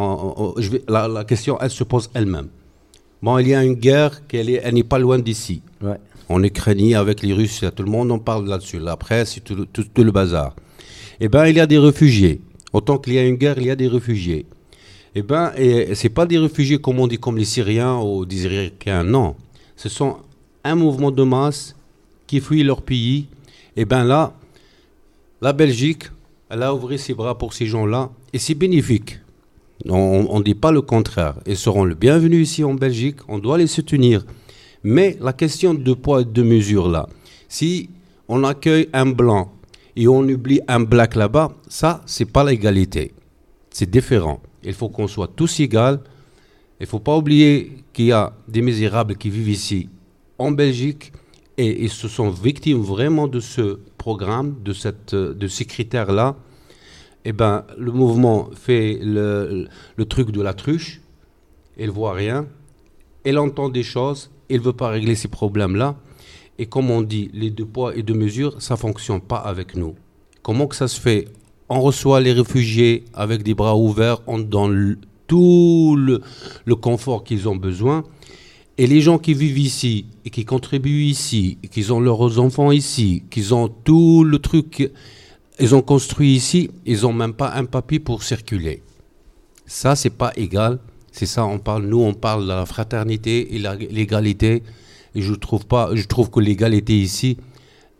vais, 0.59 0.83
la, 0.87 1.25
question, 1.25 1.59
elle 1.61 1.71
se 1.71 1.83
pose 1.83 2.11
elle-même. 2.15 2.49
Bon, 3.23 3.39
il 3.39 3.49
y 3.49 3.55
a 3.55 3.63
une 3.63 3.75
guerre 3.75 4.23
elle 4.33 4.75
n'est 4.75 4.85
pas 4.85 4.99
loin 4.99 5.19
d'ici. 5.19 5.63
Ouais. 5.83 5.99
On 6.29 6.43
est 6.43 6.51
craigné 6.51 6.95
avec 6.95 7.23
les 7.23 7.33
Russes, 7.33 7.65
tout 7.75 7.83
le 7.83 7.91
monde 7.91 8.11
en 8.13 8.19
parle 8.19 8.49
là-dessus. 8.49 8.79
La 8.79 8.97
presse, 8.97 9.41
tout, 9.45 9.67
tout, 9.67 9.85
tout, 9.85 10.05
le 10.05 10.13
bazar. 10.13 10.55
Eh 11.19 11.29
bien, 11.29 11.47
il 11.47 11.57
y 11.57 11.61
a 11.61 11.67
des 11.67 11.79
réfugiés. 11.79 12.41
Autant 12.73 12.99
qu'il 12.99 13.15
y 13.15 13.19
a 13.19 13.25
une 13.25 13.35
guerre, 13.35 13.59
il 13.59 13.67
y 13.67 13.71
a 13.71 13.77
des 13.77 13.89
réfugiés. 13.89 14.47
Eh 15.15 15.23
bien, 15.23 15.53
et 15.57 15.95
c'est 15.95 16.09
pas 16.09 16.25
des 16.25 16.39
réfugiés 16.39 16.79
comme 16.79 17.01
on 17.01 17.09
dit, 17.09 17.19
comme 17.19 17.37
les 17.37 17.45
Syriens 17.45 17.99
ou 17.99 18.25
des 18.25 18.45
Irakiens, 18.45 19.03
non. 19.03 19.35
Ce 19.77 19.89
sont 19.89 20.19
un 20.63 20.75
mouvement 20.77 21.11
de 21.11 21.23
masse 21.23 21.75
qui 22.27 22.41
fuit 22.41 22.63
leur 22.63 22.83
pays. 22.83 23.27
Eh 23.77 23.85
bien 23.85 24.05
là, 24.05 24.35
la 25.41 25.53
Belgique, 25.53 26.05
elle 26.49 26.63
a 26.63 26.75
ouvert 26.75 26.99
ses 26.99 27.15
bras 27.15 27.37
pour 27.37 27.55
ces 27.55 27.67
gens-là 27.67 28.11
et 28.33 28.39
c'est 28.39 28.55
bénéfique. 28.55 29.20
On 29.89 30.39
ne 30.39 30.45
dit 30.45 30.55
pas 30.55 30.73
le 30.73 30.83
contraire. 30.83 31.37
Ils 31.47 31.57
seront 31.57 31.85
le 31.85 31.95
bienvenu 31.95 32.43
ici 32.43 32.65
en 32.65 32.75
Belgique, 32.75 33.17
on 33.29 33.39
doit 33.39 33.59
les 33.59 33.67
soutenir. 33.67 34.25
Mais 34.83 35.17
la 35.21 35.33
question 35.33 35.75
de 35.75 35.93
poids 35.93 36.23
et 36.23 36.25
de 36.25 36.43
mesure 36.43 36.89
là, 36.89 37.09
si 37.49 37.91
on 38.29 38.45
accueille 38.45 38.89
un 38.93 39.07
blanc 39.07 39.53
et 39.97 40.07
on 40.09 40.21
oublie 40.21 40.61
un 40.69 40.81
black 40.81 41.17
là-bas, 41.17 41.53
ça, 41.69 42.03
c'est 42.07 42.31
pas 42.31 42.45
l'égalité. 42.45 43.13
C'est 43.71 43.91
différent. 43.91 44.41
Il 44.63 44.75
faut 44.75 44.89
qu'on 44.89 45.09
soit 45.09 45.31
tous 45.35 45.61
égaux. 45.61 45.99
Il 46.79 46.85
ne 46.85 46.87
faut 46.87 46.99
pas 46.99 47.17
oublier 47.17 47.73
qu'il 47.93 48.07
y 48.07 48.13
a 48.13 48.33
des 48.49 48.63
misérables 48.63 49.17
qui 49.17 49.31
vivent 49.31 49.51
ici 49.51 49.89
en 50.39 50.51
Belgique 50.51 51.13
et 51.59 51.85
ils 51.85 51.91
se 51.91 52.09
sont 52.09 52.31
victimes 52.31 52.81
vraiment 52.81 53.29
de 53.29 53.41
ce 53.41 53.81
programme, 53.99 54.57
de, 54.65 54.73
ces 55.49 55.65
critères-là. 55.67 56.37
Eh 57.25 57.33
ben, 57.33 57.65
le 57.77 57.93
mouvement 57.93 58.49
fait 58.55 58.99
le, 59.03 59.69
truc 60.09 60.31
de 60.31 60.41
la 60.41 60.55
truche. 60.55 61.01
Il 61.79 61.91
voit 61.91 62.15
rien. 62.15 62.47
Il 63.25 63.39
entend 63.39 63.69
des 63.69 63.83
choses. 63.83 64.31
Il 64.49 64.59
ne 64.59 64.65
veut 64.65 64.73
pas 64.73 64.89
régler 64.89 65.15
ces 65.15 65.29
problèmes-là. 65.29 65.97
Et 66.59 66.67
comme 66.67 66.91
on 66.91 67.03
dit, 67.03 67.31
les 67.33 67.51
deux 67.51 67.65
poids 67.65 67.95
et 67.97 68.03
deux 68.03 68.15
mesures, 68.15 68.61
ça 68.61 68.75
ne 68.75 68.79
fonctionne 68.79 69.21
pas 69.21 69.37
avec 69.37 69.75
nous. 69.77 69.95
Comment 70.43 70.67
que 70.67 70.77
ça 70.77 70.89
se 70.89 71.01
fait? 71.01 71.29
On 71.69 71.81
reçoit 71.81 72.21
les 72.21 72.33
réfugiés 72.33 73.05
avec 73.15 73.43
des 73.43 73.55
bras 73.55 73.77
ouverts, 73.77 74.21
on 74.27 74.39
donne 74.39 74.97
tout 75.27 75.95
le, 75.97 76.21
le 76.65 76.75
confort 76.75 77.23
qu'ils 77.23 77.49
ont 77.49 77.57
besoin. 77.57 78.05
Et 78.77 78.87
les 78.87 79.01
gens 79.01 79.19
qui 79.19 79.35
vivent 79.35 79.59
ici 79.59 80.07
et 80.25 80.31
qui 80.31 80.45
contribuent 80.45 81.05
ici, 81.05 81.59
qui 81.71 81.91
ont 81.93 82.01
leurs 82.01 82.39
enfants 82.41 82.73
ici, 82.73 83.23
qui 83.31 83.53
ont 83.53 83.69
tout 83.69 84.25
le 84.25 84.39
truc, 84.39 84.91
ils 85.61 85.75
ont 85.75 85.83
construit 85.83 86.35
ici, 86.35 86.71
ils 86.87 87.03
n'ont 87.03 87.13
même 87.13 87.35
pas 87.35 87.53
un 87.55 87.67
papier 87.67 88.01
pour 88.01 88.23
circuler. 88.23 88.83
Ça, 89.67 89.95
c'est 89.95 90.11
pas 90.11 90.33
égal. 90.37 90.79
C'est 91.13 91.27
ça, 91.27 91.45
on 91.45 91.59
parle, 91.59 91.85
nous, 91.85 92.01
on 92.01 92.15
parle 92.15 92.45
de 92.45 92.49
la 92.49 92.67
fraternité 92.67 93.55
et 93.55 93.59
l'égalité. 93.59 94.63
Et 95.15 95.23
je 95.23 95.35
trouve 95.35 95.67
pas, 95.67 95.91
je 95.95 96.07
trouve 96.07 96.31
que 96.31 96.41
l'égalité 96.41 96.99
ici, 96.99 97.37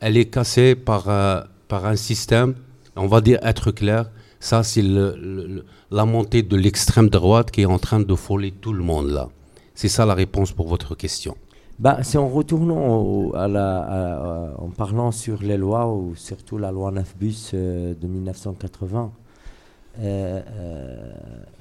elle 0.01 0.17
est 0.17 0.27
cassée 0.27 0.75
par, 0.75 1.09
euh, 1.09 1.43
par 1.69 1.87
un 1.87 1.97
système. 1.97 2.55
On 2.97 3.07
va 3.07 3.21
dire 3.21 3.39
être 3.43 3.73
clair. 3.73 4.11
Ça, 4.39 4.63
c'est 4.63 4.83
la 4.83 6.05
montée 6.07 6.43
de 6.43 6.57
l'extrême 6.57 7.11
droite 7.11 7.51
qui 7.51 7.63
est 7.63 7.67
en 7.67 7.79
train 7.79 8.01
de 8.01 8.15
foler 8.15 8.53
tout 8.53 8.73
le 8.73 8.83
monde 8.83 9.11
là. 9.11 9.29
C'est 9.75 9.89
ça 9.89 10.07
la 10.07 10.15
réponse 10.15 10.53
pour 10.53 10.67
votre 10.67 10.95
question. 10.95 11.37
Bah, 11.81 12.01
c'est 12.03 12.19
en 12.19 12.29
retournant 12.29 13.33
à 13.33 13.49
la, 13.49 14.55
en 14.59 14.69
parlant 14.69 15.13
sur 15.13 15.43
les 15.43 15.57
lois, 15.57 15.91
ou 15.91 16.15
surtout 16.15 16.59
la 16.59 16.71
loi 16.71 16.91
9 16.91 17.17
bus 17.17 17.53
euh, 17.55 17.95
de 17.99 18.07
1980. 18.07 19.11
Euh, 19.99 20.43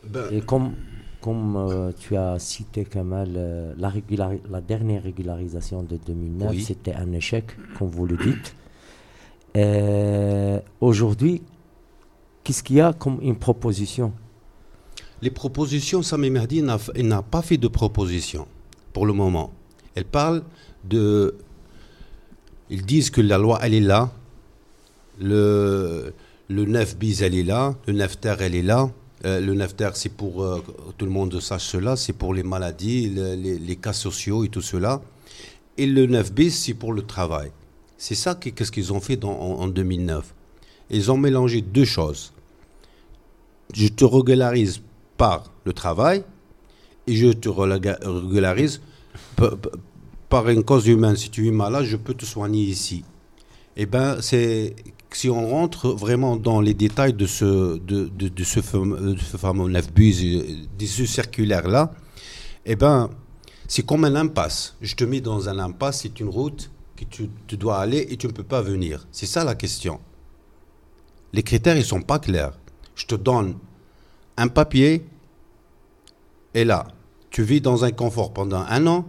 ben, 0.07 0.25
et 0.31 0.41
comme 0.41 0.73
comme 1.21 1.57
euh, 1.57 1.91
tu 1.97 2.15
as 2.15 2.39
cité 2.39 2.85
Kamal, 2.85 3.33
euh, 3.35 3.73
la, 3.77 3.91
la, 4.49 4.61
dernière 4.61 5.03
régularisation 5.03 5.83
de 5.83 5.97
2009, 5.97 6.57
c'était 6.59 6.93
un 6.93 7.11
échec, 7.11 7.45
comme 7.77 7.89
vous 7.89 8.05
le 8.05 8.15
dites. 8.17 8.55
Euh, 9.57 10.59
aujourd'hui, 10.79 11.41
qu'est-ce 12.43 12.63
qu'il 12.63 12.77
y 12.77 12.81
a 12.81 12.93
comme 12.93 13.19
une 13.21 13.35
proposition? 13.35 14.13
Les 15.21 15.31
propositions, 15.31 16.01
Sami 16.01 16.29
Mahdi 16.29 16.61
n'a 16.61 17.21
pas 17.21 17.41
fait 17.41 17.57
de 17.57 17.67
proposition 17.67 18.47
pour 18.93 19.05
le 19.05 19.11
moment. 19.11 19.51
Elle 19.99 20.05
parle 20.05 20.43
de... 20.85 21.35
Ils 22.69 22.85
disent 22.85 23.09
que 23.09 23.19
la 23.19 23.37
loi, 23.37 23.59
elle 23.61 23.73
est 23.73 23.81
là. 23.81 24.11
Le, 25.19 26.13
le 26.47 26.65
9 26.65 26.97
bis, 26.97 27.21
elle 27.21 27.35
est 27.35 27.43
là. 27.43 27.75
Le 27.85 27.93
9 27.93 28.19
terre, 28.19 28.41
elle 28.41 28.55
est 28.55 28.61
là 28.61 28.89
euh, 29.25 29.41
le 29.41 29.53
NAFTER, 29.53 29.89
c'est 29.95 30.13
pour, 30.13 30.43
euh, 30.43 30.63
tout 30.97 31.05
le 31.05 31.11
monde 31.11 31.37
sache 31.41 31.65
cela, 31.65 31.97
c'est 31.97 32.13
pour 32.13 32.33
les 32.33 32.43
maladies, 32.43 33.09
les, 33.09 33.75
cas 33.75 33.91
sociaux 33.91 34.45
et 34.45 34.49
tout 34.49 34.61
cela. 34.61 35.01
Et 35.77 35.85
le 35.85 36.05
9 36.05 36.31
bis, 36.33 36.57
c'est 36.57 36.73
pour 36.73 36.93
le 36.93 37.01
travail. 37.01 37.51
C'est 37.97 38.15
ça 38.15 38.35
qu'est-ce 38.35 38.71
qu'ils 38.71 38.93
ont 38.93 39.01
fait 39.01 39.21
en, 39.25 39.67
2009. 39.67 40.33
Ils 40.89 41.11
ont 41.11 41.17
mélangé 41.17 41.61
deux 41.61 41.83
choses. 41.83 42.31
Je 43.73 43.89
te 43.89 44.05
régularise 44.05 44.81
par 45.17 45.51
le 45.65 45.73
travail 45.73 46.23
et 47.05 47.13
je 47.13 47.27
te 47.27 47.49
régularise 47.49 48.81
par 50.29 50.47
une 50.49 50.63
cause 50.63 50.87
humaine. 50.87 51.15
Si 51.15 51.29
tu 51.29 51.47
es 51.47 51.51
malade, 51.51 51.85
je 51.85 51.97
peux 51.97 52.13
te 52.13 52.25
soigner 52.25 52.61
ici. 52.63 53.03
Eh 53.75 53.85
bien, 53.85 54.17
c'est 54.21 54.75
si 55.11 55.29
on 55.29 55.47
rentre 55.49 55.89
vraiment 55.89 56.37
dans 56.37 56.61
les 56.61 56.73
détails 56.73 57.13
de 57.13 57.25
ce, 57.25 57.77
de, 57.77 58.07
de, 58.07 58.43
ce, 58.43 58.61
fameux, 58.61 59.17
ce 59.17 59.37
fameux 59.37 59.67
9 59.67 59.91
bus, 59.91 60.21
de 60.21 60.85
ce 60.85 61.05
circulaire-là, 61.05 61.91
eh 62.65 62.75
ben, 62.75 63.09
c'est 63.67 63.85
comme 63.85 64.05
un 64.05 64.15
impasse. 64.15 64.75
Je 64.81 64.95
te 64.95 65.03
mets 65.03 65.21
dans 65.21 65.49
un 65.49 65.57
impasse, 65.57 66.01
c'est 66.01 66.19
une 66.19 66.29
route 66.29 66.69
que 66.95 67.05
tu, 67.05 67.29
tu, 67.47 67.57
dois 67.57 67.79
aller 67.79 68.05
et 68.09 68.17
tu 68.17 68.27
ne 68.27 68.31
peux 68.31 68.43
pas 68.43 68.61
venir. 68.61 69.07
C'est 69.11 69.25
ça 69.25 69.43
la 69.43 69.55
question. 69.55 69.99
Les 71.33 71.43
critères, 71.43 71.75
ils 71.75 71.79
ne 71.79 71.85
sont 71.85 72.01
pas 72.01 72.19
clairs. 72.19 72.53
Je 72.95 73.05
te 73.05 73.15
donne 73.15 73.55
un 74.37 74.47
papier 74.47 75.05
et 76.53 76.65
là, 76.65 76.87
tu 77.29 77.43
vis 77.43 77.61
dans 77.61 77.83
un 77.83 77.91
confort 77.91 78.33
pendant 78.33 78.61
un 78.61 78.85
an 78.87 79.05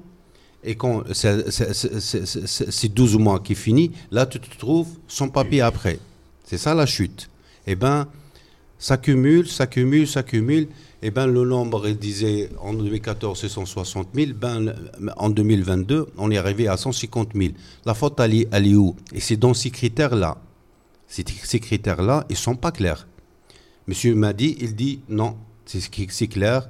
et 0.63 0.75
quand 0.75 1.05
c'est 1.13 2.89
12 2.89 3.17
mois 3.17 3.41
qui 3.41 3.55
finit, 3.55 3.93
là 4.11 4.27
tu 4.27 4.39
te 4.41 4.59
trouves 4.59 4.89
sans 5.09 5.29
papier 5.29 5.63
après. 5.63 5.99
C'est 6.45 6.59
ça 6.59 6.75
la 6.75 6.87
chute. 6.87 7.31
Eh 7.67 7.77
bien, 7.77 8.09
ça 8.79 8.97
cumule, 8.97 9.47
ça 9.47 9.67
cumule, 9.67 10.09
ça 10.09 10.23
cumule. 10.23 10.69
Eh 11.03 11.11
bien, 11.11 11.27
le 11.27 11.45
nombre, 11.45 11.89
il 11.89 11.97
disait 11.97 12.51
en 12.61 12.75
2014, 12.75 13.41
c'est 13.41 13.49
160 13.49 14.09
000. 14.15 14.33
Ben, 14.35 14.75
en 15.17 15.31
2022, 15.31 16.09
on 16.19 16.31
est 16.31 16.37
arrivé 16.37 16.69
à 16.69 16.77
150 16.77 17.31
000. 17.35 17.53
La 17.87 17.95
faute, 17.95 18.19
elle 18.21 18.35
est, 18.35 18.75
où? 18.75 18.97
Et 19.15 19.21
c'est 19.21 19.37
dans 19.37 19.55
ces 19.55 19.71
critères-là. 19.71 20.39
Ces, 21.07 21.25
ces 21.45 21.61
critères-là, 21.61 22.27
ils 22.29 22.33
ne 22.33 22.39
sont 22.39 22.57
pas 22.57 22.71
clairs. 22.71 23.07
Monsieur 23.87 24.15
m'a 24.15 24.33
dit, 24.33 24.57
il 24.61 24.75
dit 24.75 25.01
non, 25.09 25.37
c'est 25.65 26.29
clair. 26.29 26.69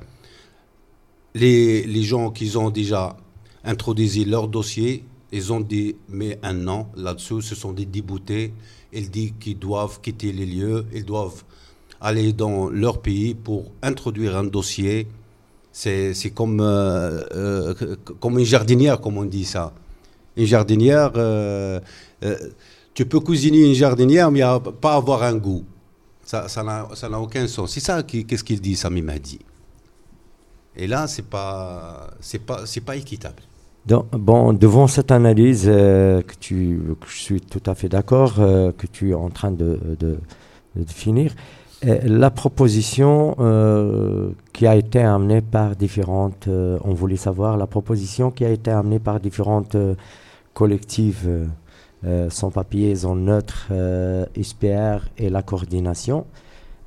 Les, 1.34 1.84
les 1.84 2.02
gens 2.02 2.30
qui 2.30 2.56
ont 2.56 2.70
déjà 2.70 3.16
introduisent 3.64 4.26
leur 4.26 4.48
dossier. 4.48 5.04
Ils 5.32 5.52
ont 5.52 5.60
dit, 5.60 5.96
mais 6.08 6.38
un 6.42 6.66
an 6.68 6.90
là-dessous, 6.96 7.40
ce 7.40 7.54
sont 7.54 7.72
des 7.72 7.86
déboutés. 7.86 8.52
Ils 8.92 9.10
disent 9.10 9.34
qu'ils 9.38 9.58
doivent 9.58 10.00
quitter 10.00 10.32
les 10.32 10.46
lieux, 10.46 10.86
ils 10.92 11.04
doivent 11.04 11.44
aller 12.00 12.32
dans 12.32 12.68
leur 12.68 13.00
pays 13.00 13.34
pour 13.34 13.70
introduire 13.82 14.36
un 14.36 14.44
dossier. 14.44 15.06
C'est 15.72 16.32
comme, 16.34 16.60
euh, 16.60 17.22
euh, 17.34 17.96
comme 18.18 18.38
une 18.38 18.44
jardinière, 18.44 19.00
comme 19.00 19.18
on 19.18 19.24
dit 19.24 19.44
ça. 19.44 19.72
Une 20.36 20.46
jardinière, 20.46 21.12
euh, 21.16 21.80
tu 22.94 23.06
peux 23.06 23.20
cuisiner 23.20 23.68
une 23.68 23.74
jardinière, 23.74 24.30
mais 24.30 24.42
pas 24.80 24.94
avoir 24.94 25.22
un 25.22 25.36
goût. 25.36 25.64
Ça 26.24 26.62
n'a 26.64 27.20
aucun 27.20 27.46
sens. 27.46 27.72
C'est 27.72 27.80
ça 27.80 28.02
qu'est-ce 28.02 28.42
qu'il 28.44 28.60
dit, 28.60 28.74
Sami 28.74 29.02
Mahdi. 29.02 29.38
Et 30.76 30.86
là, 30.86 31.06
pas, 31.28 32.10
c'est 32.20 32.38
pas, 32.38 32.64
pas 32.84 32.96
équitable 32.96 33.42
bon, 33.86 34.52
devant 34.52 34.86
cette 34.86 35.10
analyse 35.10 35.66
euh, 35.66 36.22
que, 36.22 36.34
tu, 36.38 36.80
je 37.06 37.16
suis 37.16 37.40
tout 37.40 37.62
à 37.66 37.74
fait 37.74 37.88
d'accord, 37.88 38.34
euh, 38.38 38.72
que 38.72 38.86
tu 38.86 39.10
es 39.10 39.14
en 39.14 39.30
train 39.30 39.50
de, 39.50 39.78
de, 39.98 40.18
euh, 40.76 41.98
la 42.04 42.30
proposition 42.30 43.34
qui 44.52 44.66
a 44.66 44.76
été 44.76 45.00
amenée 45.00 45.40
par 45.40 45.76
différentes, 45.76 46.48
on 46.48 46.94
voulait 46.94 47.16
savoir, 47.16 47.56
la 47.56 47.66
proposition 47.66 48.30
qui 48.30 48.44
a 48.44 48.50
été 48.50 48.70
amenée 48.70 48.98
par 48.98 49.18
différentes 49.18 49.76
collectives 50.52 51.48
sans 52.28 52.50
papiers, 52.50 52.96
sans 52.96 53.16
neutre, 53.16 53.68
SPR 54.40 55.08
et 55.16 55.30
la 55.30 55.42
coordination, 55.42 56.26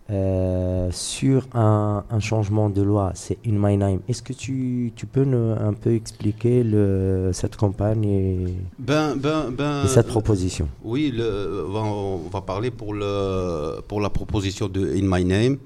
euh, 0.09 0.89
sur 0.91 1.47
un, 1.53 2.03
changement 2.19 2.69
de 2.69 2.81
loi, 2.81 3.13
c'est 3.15 3.37
in 3.47 3.53
my 3.53 3.77
name. 3.77 3.99
Est-ce 4.09 4.21
que 4.21 4.33
tu, 4.33 4.91
tu 4.95 5.05
peux 5.05 5.23
nous, 5.23 5.51
un 5.51 5.73
peu 5.73 5.95
expliquer 5.95 6.63
le, 6.63 7.31
cette 7.31 7.55
campagne 7.55 8.03
et, 8.03 8.53
ben, 8.77 9.15
ben, 9.15 9.49
ben, 9.49 9.87
cette 9.87 10.07
proposition? 10.07 10.67
Oui, 10.83 11.13
le, 11.15 11.65
on 11.69 12.29
va 12.29 12.41
parler 12.41 12.69
pour, 12.69 12.93
le, 12.93 13.79
pour 13.87 14.01
la 14.01 14.09
proposition 14.09 14.67
de 14.67 14.81
In 14.93 15.03
My 15.03 15.23
Name. 15.23 15.57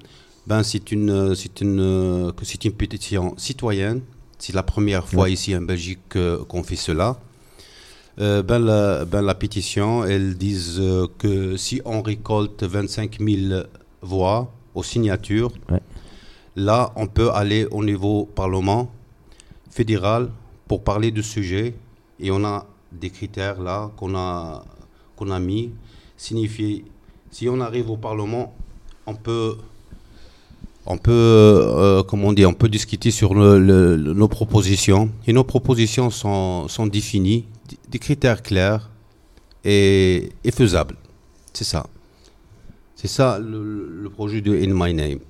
ben, 0.46 0.62
c'est 0.62 0.92
une, 0.92 1.34
c'est 1.34 1.60
une, 1.60 2.32
c'est 2.42 2.64
une 2.64 2.72
pétition 2.72 3.34
citoyenne. 3.36 4.02
C'est 4.38 4.54
la 4.54 4.62
première 4.62 5.08
fois 5.08 5.28
ici 5.28 5.56
en 5.56 5.62
Belgique 5.62 6.16
qu'on 6.46 6.62
fait 6.62 6.76
cela. 6.76 7.16
ben, 8.16 8.58
la, 8.60 9.04
ben, 9.04 9.20
la 9.20 9.34
pétition, 9.34 10.04
elles 10.04 10.36
disent 10.36 10.80
que 11.18 11.56
si 11.56 11.82
on 11.84 12.02
récolte 12.02 12.62
25 12.62 13.18
000 13.20 13.62
voix 14.02 14.52
aux 14.74 14.82
signatures, 14.82 15.52
là, 16.56 16.92
on 16.96 17.06
peut 17.06 17.30
aller 17.32 17.66
au 17.70 17.84
niveau 17.84 18.26
Parlement 18.34 18.90
fédéral 19.70 20.30
pour 20.66 20.82
parler 20.82 21.10
du 21.10 21.22
sujet. 21.22 21.74
Et 22.20 22.30
on 22.30 22.44
a 22.44 22.66
des 22.92 23.10
critères 23.10 23.60
là 23.60 23.90
qu'on 23.96 24.14
a, 24.16 24.64
qu'on 25.16 25.30
a 25.30 25.38
mis. 25.38 25.70
Signifier, 26.16 26.84
si 27.30 27.48
on 27.48 27.60
arrive 27.60 27.90
au 27.90 27.96
Parlement, 27.96 28.54
on 29.06 29.14
peut, 29.14 29.56
on 30.84 30.98
peut, 30.98 31.12
euh, 31.12 32.02
comment 32.02 32.28
on 32.28 32.54
peut 32.54 32.68
discuter 32.68 33.10
sur 33.10 33.34
nos 33.34 34.28
propositions. 34.28 35.10
Et 35.26 35.32
nos 35.32 35.44
propositions 35.44 36.10
sont, 36.10 36.68
sont 36.68 36.86
définies, 36.86 37.44
des 37.88 37.98
critères 37.98 38.42
clairs 38.42 38.90
et, 39.64 40.30
et 40.44 40.50
faisables. 40.50 40.96
C'est 41.52 41.64
ça. 41.64 41.86
C'est 43.00 43.06
ça 43.06 43.38
le, 43.38 44.10
projet 44.10 44.40
de 44.40 44.52
In 44.52 44.74
My 44.74 44.92
Name. 44.92 45.20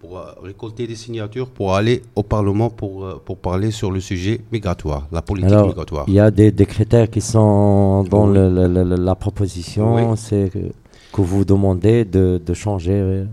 Pour 0.00 0.18
euh, 0.18 0.24
récolter 0.42 0.88
des 0.88 0.96
signatures, 0.96 1.46
pour 1.48 1.76
aller 1.76 2.02
au 2.16 2.24
Parlement 2.24 2.68
pour, 2.68 3.04
euh, 3.04 3.22
pour 3.24 3.36
parler 3.38 3.70
sur 3.70 3.92
le 3.92 4.00
sujet 4.00 4.40
migratoire, 4.50 5.06
la 5.12 5.22
politique 5.22 5.54
migratoire. 5.54 6.04
Il 6.08 6.14
y 6.14 6.18
a 6.18 6.32
des, 6.32 6.52
critères 6.66 7.08
qui 7.10 7.20
sont 7.20 8.02
dans 8.10 8.26
la 8.26 9.14
proposition, 9.14 10.16
c'est 10.16 10.50
que, 10.50 11.20
vous 11.20 11.44
demandez 11.44 12.04
de, 12.04 12.40
changer. 12.54 12.92
Euh. 12.92 13.24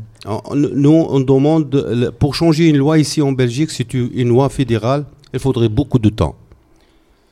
Nous, 0.53 1.05
on 1.09 1.19
demande, 1.19 2.11
pour 2.19 2.35
changer 2.35 2.69
une 2.69 2.77
loi 2.77 2.99
ici 2.99 3.23
en 3.23 3.31
Belgique, 3.31 3.71
c'est 3.71 3.91
une 3.95 4.29
loi 4.29 4.49
fédérale, 4.49 5.05
il 5.33 5.39
faudrait 5.39 5.69
beaucoup 5.69 5.97
de 5.97 6.09
temps. 6.09 6.35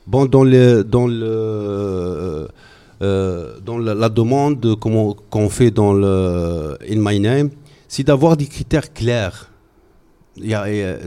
Bon, 0.08 0.25
dans 0.25 0.43
le, 0.43 0.84
dans 0.84 1.06
le, 1.06 2.47
euh, 3.03 3.59
dans 3.59 3.77
la, 3.77 4.09
demande 4.09 4.75
qu'on 4.79 5.49
fait 5.49 5.71
dans 5.71 5.93
le 5.93 6.77
In 6.89 6.95
My 6.97 7.19
Name, 7.19 7.49
c'est 7.89 8.03
d'avoir 8.03 8.37
des 8.37 8.47
critères 8.47 8.93
clairs. 8.93 9.51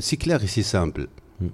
C'est 0.00 0.16
clair 0.18 0.44
et 0.44 0.46
c'est 0.46 0.62
simple. 0.62 1.09
Hmm. 1.40 1.48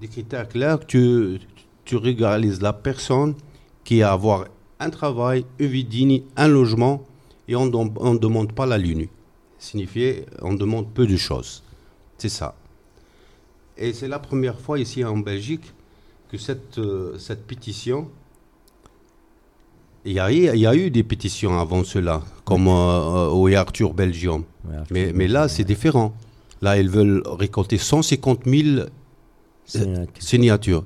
Des 0.00 0.08
critères 0.08 0.48
clairs, 0.48 0.84
tu, 0.86 1.40
tu 1.86 1.96
régularises 1.96 2.60
la 2.60 2.74
personne 2.74 3.34
qui 3.82 4.02
a 4.02 4.12
avoir 4.12 4.44
un 4.78 4.90
travail, 4.90 5.46
une 5.58 5.68
vie 5.68 5.84
digne, 5.84 6.22
un 6.36 6.48
logement, 6.48 7.04
et 7.48 7.56
on 7.56 7.66
ne 7.66 8.18
demande 8.18 8.52
pas 8.52 8.66
la 8.66 8.76
lune. 8.76 9.06
Signifier, 9.58 10.26
on 10.42 10.52
demande 10.52 10.92
peu 10.92 11.06
de 11.06 11.16
choses. 11.16 11.62
C'est 12.18 12.28
ça. 12.28 12.54
Et 13.78 13.94
c'est 13.94 14.08
la 14.08 14.18
première 14.18 14.60
fois 14.60 14.78
ici 14.78 15.02
en 15.02 15.16
Belgique 15.16 15.72
que 16.30 16.36
cette, 16.36 16.78
euh, 16.78 17.16
cette 17.18 17.46
pétition 17.46 18.10
il 20.04 20.12
y, 20.12 20.20
a, 20.20 20.30
il 20.30 20.58
y, 20.58 20.66
a, 20.66 20.74
eu 20.74 20.90
des 20.90 21.02
pétitions 21.02 21.58
avant 21.58 21.84
cela, 21.84 22.22
comme 22.44 22.68
euh, 22.68 23.28
au 23.28 23.48
Arthur 23.48 23.92
Belgium. 23.92 24.44
mais, 24.90 25.12
mais, 25.14 25.28
là, 25.28 25.48
c'est 25.48 25.64
différent. 25.64 26.14
Là, 26.62 26.78
ils 26.78 26.88
veulent 26.88 27.22
récolter 27.26 27.78
150 27.78 28.40
000 28.46 28.86
signatures. 30.18 30.84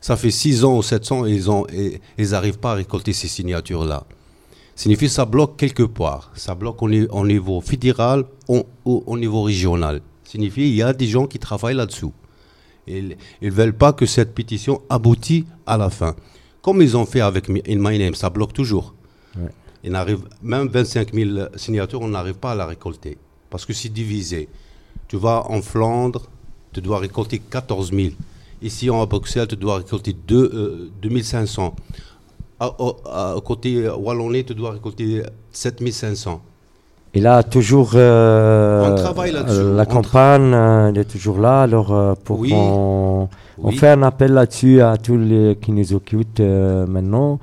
Ça 0.00 0.16
fait 0.16 0.30
6 0.30 0.64
ans 0.64 0.78
ou 0.78 0.82
7 0.82 1.12
ans 1.12 1.26
et 1.26 2.00
ils 2.18 2.30
n'arrivent 2.30 2.58
pas 2.58 2.72
à 2.72 2.74
récolter 2.74 3.12
ces 3.12 3.28
signatures-là. 3.28 4.04
Signifie 4.74 5.06
que 5.06 5.12
ça 5.12 5.24
bloque 5.24 5.56
quelque 5.56 5.84
part. 5.84 6.30
Ça 6.34 6.54
bloque 6.54 6.82
au, 6.82 6.88
niveau 7.26 7.60
fédéral 7.60 8.24
ou 8.46 8.64
au, 8.84 9.18
niveau 9.18 9.42
régional. 9.42 10.02
Signifie 10.22 10.62
qu'il 10.62 10.74
y 10.74 10.82
a 10.82 10.92
des 10.92 11.06
gens 11.06 11.26
qui 11.26 11.38
travaillent 11.38 11.74
là-dessous. 11.76 12.12
Ils 12.86 13.16
ne 13.40 13.50
veulent 13.50 13.76
pas 13.76 13.92
que 13.92 14.06
cette 14.06 14.34
pétition 14.34 14.82
aboutisse 14.90 15.44
à 15.66 15.78
la 15.78 15.88
fin. 15.88 16.14
Comme 16.66 16.82
ils 16.82 16.96
ont 16.96 17.06
fait 17.06 17.20
avec 17.20 17.48
In 17.48 17.78
My 17.78 17.96
Name, 17.96 18.16
ça 18.16 18.28
bloque 18.28 18.52
toujours. 18.52 18.92
Il 19.84 19.94
arrive, 19.94 20.22
même 20.42 20.66
25 20.66 21.14
000 21.14 21.46
signatures, 21.54 22.00
on 22.02 22.08
n'arrive 22.08 22.34
pas 22.34 22.50
à 22.50 22.54
la 22.56 22.66
récolter. 22.66 23.18
Parce 23.48 23.64
que 23.64 23.72
c'est 23.72 23.88
divisé. 23.88 24.48
Tu 25.06 25.16
vas 25.16 25.44
en 25.48 25.62
Flandre, 25.62 26.28
tu 26.72 26.80
dois 26.80 26.98
récolter 26.98 27.38
14 27.38 27.92
000. 27.92 28.08
Ici, 28.62 28.90
en 28.90 29.06
Bruxelles, 29.06 29.46
tu 29.46 29.54
dois 29.54 29.76
récolter 29.76 30.12
2, 30.12 30.90
2500. 31.00 31.76
À, 32.58 33.36
côté 33.44 33.88
Wallonnais, 33.88 34.42
tu 34.42 34.56
dois 34.56 34.72
récolter 34.72 35.22
7500. 35.52 36.42
Et 37.16 37.20
là, 37.20 37.42
toujours, 37.42 37.92
euh, 37.94 38.92
on 38.92 38.94
travaille 38.94 39.32
là-dessus. 39.32 39.74
la 39.74 39.86
campagne 39.86 40.52
euh, 40.52 40.88
elle 40.90 40.98
est 40.98 41.04
toujours 41.10 41.38
là. 41.38 41.62
Alors, 41.62 41.94
euh, 41.94 42.12
pour 42.22 42.40
oui. 42.40 42.52
On 42.52 43.28
fait 43.72 43.88
un 43.88 44.02
appel 44.02 44.34
là-dessus 44.34 44.82
à 44.82 44.98
tous 44.98 45.16
les 45.16 45.56
qui 45.56 45.72
nous 45.72 45.94
occupent 45.94 46.40
euh, 46.40 46.86
maintenant. 46.86 47.38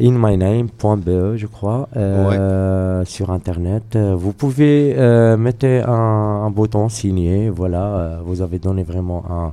InMyName.be, 0.00 1.36
je 1.36 1.46
crois, 1.46 1.90
euh, 1.94 3.04
sur 3.04 3.30
Internet. 3.30 3.98
Vous 3.98 4.32
pouvez 4.32 4.94
mettre 5.36 5.66
un, 5.86 6.48
bouton 6.48 6.88
signé. 6.88 7.50
Voilà, 7.50 8.18
vous 8.24 8.40
avez 8.40 8.58
donné 8.58 8.82
vraiment 8.82 9.22
un, 9.28 9.52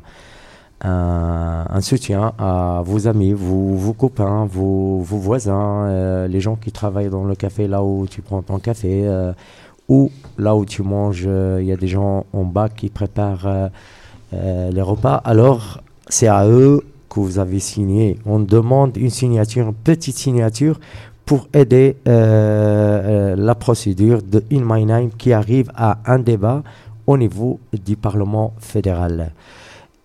un, 0.81 1.81
soutien 1.81 2.33
à 2.37 2.81
vos 2.85 3.07
amis, 3.07 3.33
vos, 3.33 3.93
copains, 3.93 4.45
vos, 4.45 5.01
voisins, 5.01 6.27
les 6.27 6.39
gens 6.39 6.55
qui 6.55 6.71
travaillent 6.71 7.09
dans 7.09 7.23
le 7.23 7.35
café 7.35 7.67
là 7.67 7.83
où 7.83 8.07
tu 8.07 8.21
prends 8.21 8.41
ton 8.41 8.59
café 8.59 9.07
ou 9.87 10.11
là 10.37 10.55
où 10.55 10.65
tu 10.65 10.83
manges. 10.83 11.27
Il 11.59 11.65
y 11.65 11.71
a 11.71 11.77
des 11.77 11.87
gens 11.87 12.25
en 12.33 12.43
bas 12.43 12.69
qui 12.69 12.89
préparent 12.89 13.69
les 14.31 14.81
repas. 14.81 15.15
Alors, 15.25 15.81
c'est 16.07 16.27
à 16.27 16.47
eux 16.47 16.81
que 17.09 17.19
vous 17.19 17.39
avez 17.39 17.59
signé. 17.59 18.17
On 18.25 18.39
demande 18.39 18.95
une 18.97 19.09
signature, 19.09 19.67
une 19.67 19.73
petite 19.73 20.17
signature 20.17 20.79
pour 21.25 21.47
aider 21.53 21.95
euh, 22.07 22.11
euh, 22.11 23.35
la 23.35 23.55
procédure 23.55 24.21
de 24.23 24.43
In 24.51 24.61
My 24.63 24.85
Name 24.85 25.09
qui 25.11 25.33
arrive 25.33 25.71
à 25.75 25.99
un 26.05 26.19
débat 26.19 26.63
au 27.05 27.17
niveau 27.17 27.59
du 27.71 27.95
Parlement 27.95 28.53
fédéral. 28.59 29.31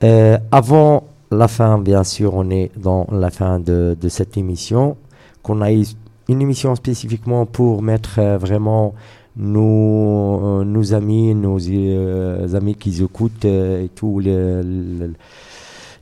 Euh, 0.02 0.38
avant 0.50 1.04
la 1.30 1.48
fin, 1.48 1.78
bien 1.78 2.04
sûr, 2.04 2.34
on 2.34 2.50
est 2.50 2.70
dans 2.76 3.06
la 3.10 3.30
fin 3.30 3.58
de, 3.58 3.96
cette 4.08 4.36
émission, 4.36 4.96
qu'on 5.42 5.60
a 5.60 5.72
eu 5.72 5.84
une 6.28 6.42
émission 6.42 6.74
spécifiquement 6.74 7.46
pour 7.46 7.82
mettre 7.82 8.20
vraiment 8.38 8.94
nos, 9.36 10.64
nos 10.64 10.94
amis, 10.94 11.34
nos 11.34 11.58
amis 12.54 12.74
qui 12.76 13.02
écoutent 13.02 13.44
et 13.44 13.90
tout 13.94 14.20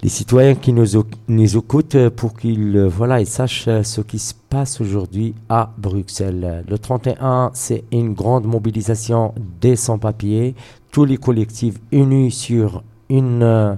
les 0.03 0.09
citoyens 0.09 0.57
qui 0.57 0.73
nous, 0.73 0.87
nous 1.29 1.57
écoutent 1.57 2.09
pour 2.09 2.35
qu'ils 2.37 2.77
euh, 2.77 2.89
voilà, 2.89 3.25
sachent 3.25 3.69
euh, 3.69 3.85
ce 3.85 4.01
qui 4.01 4.19
se 4.19 4.35
passe 4.35 4.81
aujourd'hui 4.81 5.33
à 5.49 5.71
Bruxelles. 5.79 6.65
Le 6.69 6.77
31, 6.77 7.53
c'est 7.55 7.85
une 7.93 8.13
grande 8.13 8.45
mobilisation 8.45 9.33
des 9.61 9.77
sans-papiers, 9.77 10.57
tous 10.91 11.05
les 11.05 11.19
collectifs 11.19 11.77
unis 11.93 12.33
sur 12.33 12.83
une 13.17 13.43
euh, 13.43 13.75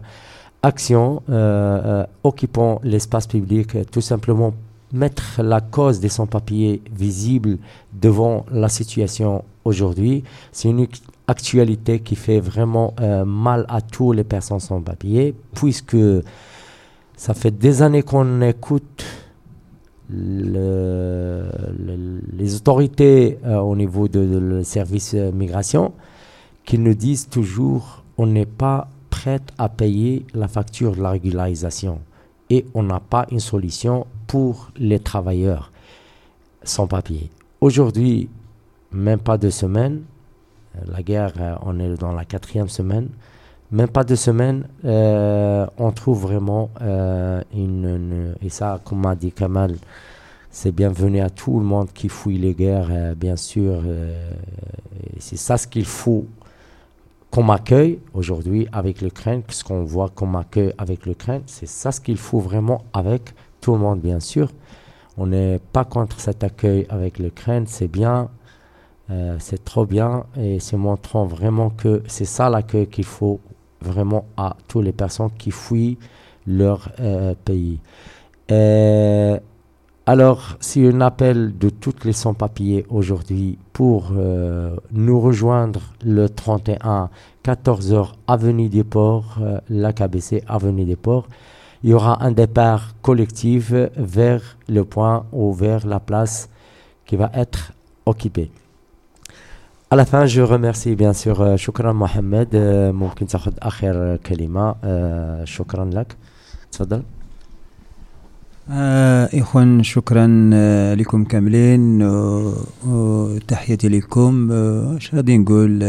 action 0.62 1.22
occupant 2.22 2.80
l'espace 2.82 3.26
public, 3.26 3.76
tout 3.90 4.00
simplement 4.00 4.54
mettre 4.94 5.42
la 5.42 5.60
cause 5.60 6.00
des 6.00 6.08
sans-papiers 6.08 6.80
visible 6.90 7.58
devant 7.92 8.46
la 8.50 8.68
situation 8.70 9.44
aujourd'hui. 9.64 10.24
C'est 10.52 10.68
une 10.70 10.86
actualité 11.26 12.00
qui 12.00 12.16
fait 12.16 12.40
vraiment 12.40 12.94
euh, 13.00 13.24
mal 13.24 13.66
à 13.68 13.80
tous 13.80 14.12
les 14.12 14.24
personnes 14.24 14.60
sans 14.60 14.80
papier, 14.80 15.34
puisque 15.54 15.96
ça 17.16 17.34
fait 17.34 17.50
des 17.50 17.82
années 17.82 18.02
qu'on 18.02 18.40
écoute 18.40 19.04
les 20.10 21.40
autorités 22.54 23.38
euh, 23.44 23.56
au 23.58 23.74
niveau 23.74 24.06
de, 24.06 24.20
le 24.20 24.62
service 24.62 25.14
migration 25.14 25.92
qui 26.64 26.78
nous 26.78 26.94
disent 26.94 27.28
toujours 27.28 28.04
on 28.16 28.26
n'est 28.26 28.46
pas 28.46 28.88
prêt 29.14 29.40
à 29.58 29.68
payer 29.68 30.26
la 30.34 30.48
facture 30.48 30.96
de 30.96 31.00
la 31.00 31.10
régularisation 31.10 32.00
et 32.50 32.66
on 32.74 32.82
n'a 32.82 32.98
pas 32.98 33.26
une 33.30 33.38
solution 33.38 34.08
pour 34.26 34.72
les 34.76 34.98
travailleurs 34.98 35.70
sans 36.64 36.88
papier. 36.88 37.30
Aujourd'hui, 37.60 38.28
même 38.90 39.20
pas 39.20 39.38
deux 39.38 39.52
semaines, 39.52 40.02
la 40.88 41.00
guerre, 41.04 41.32
euh, 41.38 41.54
on 41.62 41.78
est 41.78 41.94
dans 41.94 42.10
la 42.10 42.24
quatrième 42.24 42.68
semaine. 42.68 43.08
Même 43.70 43.88
pas 43.88 44.02
deux 44.02 44.16
semaines, 44.16 44.64
euh, 44.84 45.64
on 45.78 45.92
trouve 45.92 46.22
vraiment 46.22 46.70
euh, 46.82 47.40
une, 47.54 48.34
Et 48.42 48.48
ça, 48.48 48.80
comme 48.84 49.06
a 49.06 49.14
dit 49.14 49.30
Kamal, 49.30 49.76
c'est 50.50 50.72
bienvenu 50.72 51.20
à 51.20 51.30
tout 51.30 51.60
le 51.60 51.64
monde 51.64 51.88
qui 51.94 52.08
fouille 52.08 52.38
les 52.38 52.54
guerres, 52.54 53.14
bien 53.16 53.36
sûr. 53.36 53.80
c'est 55.18 55.36
ça 55.36 55.56
ce 55.56 55.66
qu'il 55.66 55.86
faut 55.86 56.26
qu'on 57.34 57.48
accueille 57.48 57.98
aujourd'hui 58.12 58.68
avec 58.72 59.00
l'Ukraine, 59.02 59.42
ce 59.48 59.64
qu'on 59.64 59.82
voit 59.82 60.08
qu'on 60.08 60.34
accueille 60.34 60.72
avec 60.78 61.04
l'Ukraine, 61.04 61.42
c'est 61.46 61.66
ça 61.66 61.90
ce 61.90 62.00
qu'il 62.00 62.16
faut 62.16 62.38
vraiment 62.38 62.84
avec 62.92 63.34
tout 63.60 63.72
le 63.72 63.80
monde, 63.80 64.00
bien 64.00 64.20
sûr. 64.20 64.52
On 65.18 65.26
n'est 65.26 65.58
pas 65.72 65.84
contre 65.84 66.20
cet 66.20 66.44
accueil 66.44 66.86
avec 66.88 67.18
l'Ukraine, 67.18 67.66
c'est 67.66 67.88
bien 67.88 68.28
Euh, 69.10 69.36
c'est 69.38 69.62
trop 69.62 69.84
bien 69.84 70.24
et 70.34 70.60
c'est 70.60 70.78
montrant 70.78 71.26
vraiment 71.26 71.68
que 71.68 72.02
c'est 72.06 72.24
ça 72.24 72.48
l'accueil 72.48 72.86
qu'il 72.86 73.04
faut 73.04 73.38
vraiment 73.82 74.24
à 74.38 74.56
toutes 74.66 74.84
les 74.84 74.94
personnes 74.94 75.30
qui 75.36 75.50
fuient 75.50 75.98
leur 76.46 76.90
euh, 77.00 77.34
pays. 77.44 77.80
Euh, 78.50 79.38
alors, 80.05 80.57
si 80.59 80.87
un 80.87 81.01
appel 81.01 81.55
de 81.59 81.69
toutes 81.69 82.03
les 82.03 82.13
sans-papiers 82.13 82.83
aujourd'hui 82.89 83.59
pour 83.73 84.11
nous 84.91 85.19
rejoindre 85.19 85.81
le 86.03 86.27
31, 86.27 87.11
14h, 87.45 88.13
Avenue 88.27 88.69
des 88.69 88.83
Ports, 88.83 89.37
la 89.69 89.93
KBC, 89.93 90.43
Avenue 90.47 90.85
des 90.85 90.95
Ports, 90.95 91.27
il 91.83 91.91
y 91.91 91.93
aura 91.93 92.23
un 92.23 92.31
départ 92.31 92.95
collectif 93.03 93.71
vers 93.71 94.57
le 94.67 94.83
point 94.83 95.27
ou 95.31 95.53
vers 95.53 95.85
la 95.85 95.99
place 95.99 96.49
qui 97.05 97.15
va 97.15 97.29
être 97.35 97.73
occupée. 98.07 98.49
À 99.91 99.95
la 99.95 100.05
fin, 100.05 100.25
je 100.25 100.41
remercie 100.41 100.95
bien 100.95 101.13
sûr 101.13 101.55
شكرا 101.55 101.93
محمد 101.93 102.55
ممكن 102.93 103.27
تاخذ 103.27 103.53
آخر 103.61 104.15
كلمة 104.15 104.75
شكرا 105.43 105.85
لك 105.85 106.17
تفضل 106.71 107.03
آه 108.71 109.29
إخوان 109.33 109.83
شكرا 109.83 110.49
آه 110.53 110.93
لكم 110.95 111.23
كاملين 111.23 112.01
وتحياتي 112.87 113.89
لكم 113.89 114.51
اش 114.51 115.15
غادي 115.15 115.37
نقول 115.37 115.83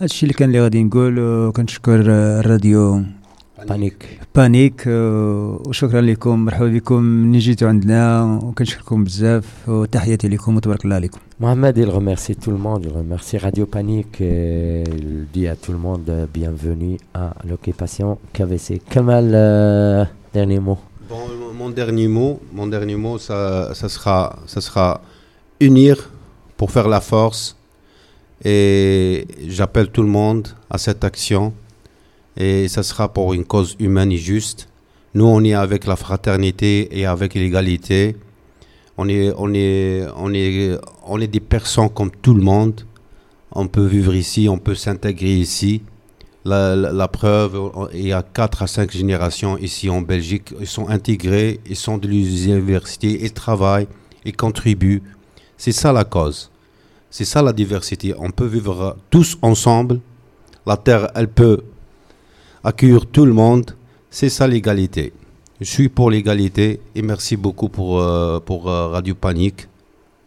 هادشي 0.00 0.22
اللي 0.22 0.34
كان 0.34 0.48
اللي 0.48 0.60
غادي 0.60 0.84
نقول 0.84 1.18
وكنشكر 1.18 2.00
الراديو 2.06 3.02
بانيك 3.68 4.18
بانيك 4.34 4.82
وشكرا 4.86 6.00
لكم 6.00 6.44
مرحبا 6.44 6.68
بكم 6.68 7.02
منين 7.02 7.40
جيتوا 7.40 7.68
عندنا 7.68 8.24
وكنشكركم 8.42 9.04
بزاف 9.04 9.68
وتحياتي 9.68 10.28
لكم 10.28 10.56
وتبارك 10.56 10.84
الله 10.84 10.96
عليكم 10.96 11.18
Mohamed, 11.42 11.76
il 11.76 11.90
remercie 11.90 12.36
tout 12.36 12.52
le 12.52 12.56
monde, 12.56 12.82
il 12.84 12.92
remercie 12.92 13.36
Radio 13.36 13.66
Panique 13.66 14.20
et 14.20 14.84
il 14.96 15.26
dit 15.34 15.48
à 15.48 15.56
tout 15.56 15.72
le 15.72 15.78
monde 15.78 16.08
euh, 16.08 16.26
bienvenue 16.32 16.98
à 17.14 17.34
l'occupation 17.48 18.18
KVC. 18.32 18.80
Kamal, 18.88 19.30
euh, 19.34 20.04
dernier 20.32 20.60
mot. 20.60 20.78
Mon 21.09 21.69
dernier 21.69 22.07
mot, 22.07 22.41
mon 22.51 22.67
dernier 22.67 22.95
mot, 22.95 23.17
ça, 23.17 23.73
ça, 23.73 23.87
sera, 23.87 24.39
ça 24.45 24.59
sera 24.59 25.01
unir 25.59 26.09
pour 26.57 26.71
faire 26.71 26.87
la 26.87 26.99
force. 26.99 27.55
Et 28.43 29.25
j'appelle 29.47 29.89
tout 29.89 30.03
le 30.03 30.09
monde 30.09 30.49
à 30.69 30.77
cette 30.77 31.03
action. 31.03 31.53
Et 32.35 32.67
ça 32.67 32.83
sera 32.83 33.11
pour 33.11 33.33
une 33.33 33.45
cause 33.45 33.75
humaine 33.79 34.11
et 34.11 34.17
juste. 34.17 34.67
Nous, 35.13 35.25
on 35.25 35.43
est 35.43 35.53
avec 35.53 35.87
la 35.87 35.95
fraternité 35.95 36.99
et 36.99 37.05
avec 37.05 37.33
l'égalité. 37.33 38.15
On 38.97 39.07
est, 39.07 39.31
on, 39.37 39.53
est, 39.53 40.05
on, 40.15 40.33
est, 40.33 40.77
on 41.05 41.21
est 41.21 41.27
des 41.27 41.39
personnes 41.39 41.89
comme 41.89 42.11
tout 42.11 42.33
le 42.33 42.41
monde. 42.41 42.81
On 43.51 43.67
peut 43.67 43.85
vivre 43.85 44.13
ici, 44.13 44.47
on 44.49 44.57
peut 44.57 44.75
s'intégrer 44.75 45.35
ici. 45.35 45.81
La, 46.45 47.07
preuve, 47.09 47.59
il 47.93 48.07
y 48.07 48.13
a 48.13 48.23
4 48.23 48.63
à 48.63 48.67
5 48.67 48.91
générations 48.91 49.57
ici 49.57 49.89
en 49.89 50.01
Belgique. 50.01 50.53
Ils 50.59 50.67
sont 50.67 50.87
intégrés, 50.87 51.59
ils 51.65 51.75
sont 51.75 51.97
de 51.97 52.07
l'université, 52.07 53.19
ils 53.21 53.33
travaillent, 53.33 53.87
ils 54.23 54.35
contribuent. 54.35 55.03
C'est 55.57 55.73
ça 55.73 55.91
la 55.91 56.05
cause. 56.05 56.49
C'est 57.09 57.25
ça 57.25 57.41
la 57.41 57.51
diversité. 57.51 58.13
On 58.17 58.31
peut 58.31 58.45
vivre 58.45 58.95
tous 59.09 59.37
ensemble. 59.41 59.99
La 60.65 60.77
terre, 60.77 61.09
elle 61.15 61.27
peut 61.27 61.63
accueillir 62.63 63.05
tout 63.05 63.25
le 63.25 63.33
monde. 63.33 63.71
C'est 64.09 64.29
ça 64.29 64.47
l'égalité. 64.47 65.13
Je 65.59 65.65
suis 65.65 65.89
pour 65.89 66.11
l'égalité 66.11 66.79
et 66.93 67.01
merci 67.01 67.35
beaucoup 67.35 67.67
pour, 67.67 67.99
euh, 67.99 68.39
pour 68.39 68.69
euh, 68.69 68.89
Radio 68.89 69.15
Panique, 69.15 69.67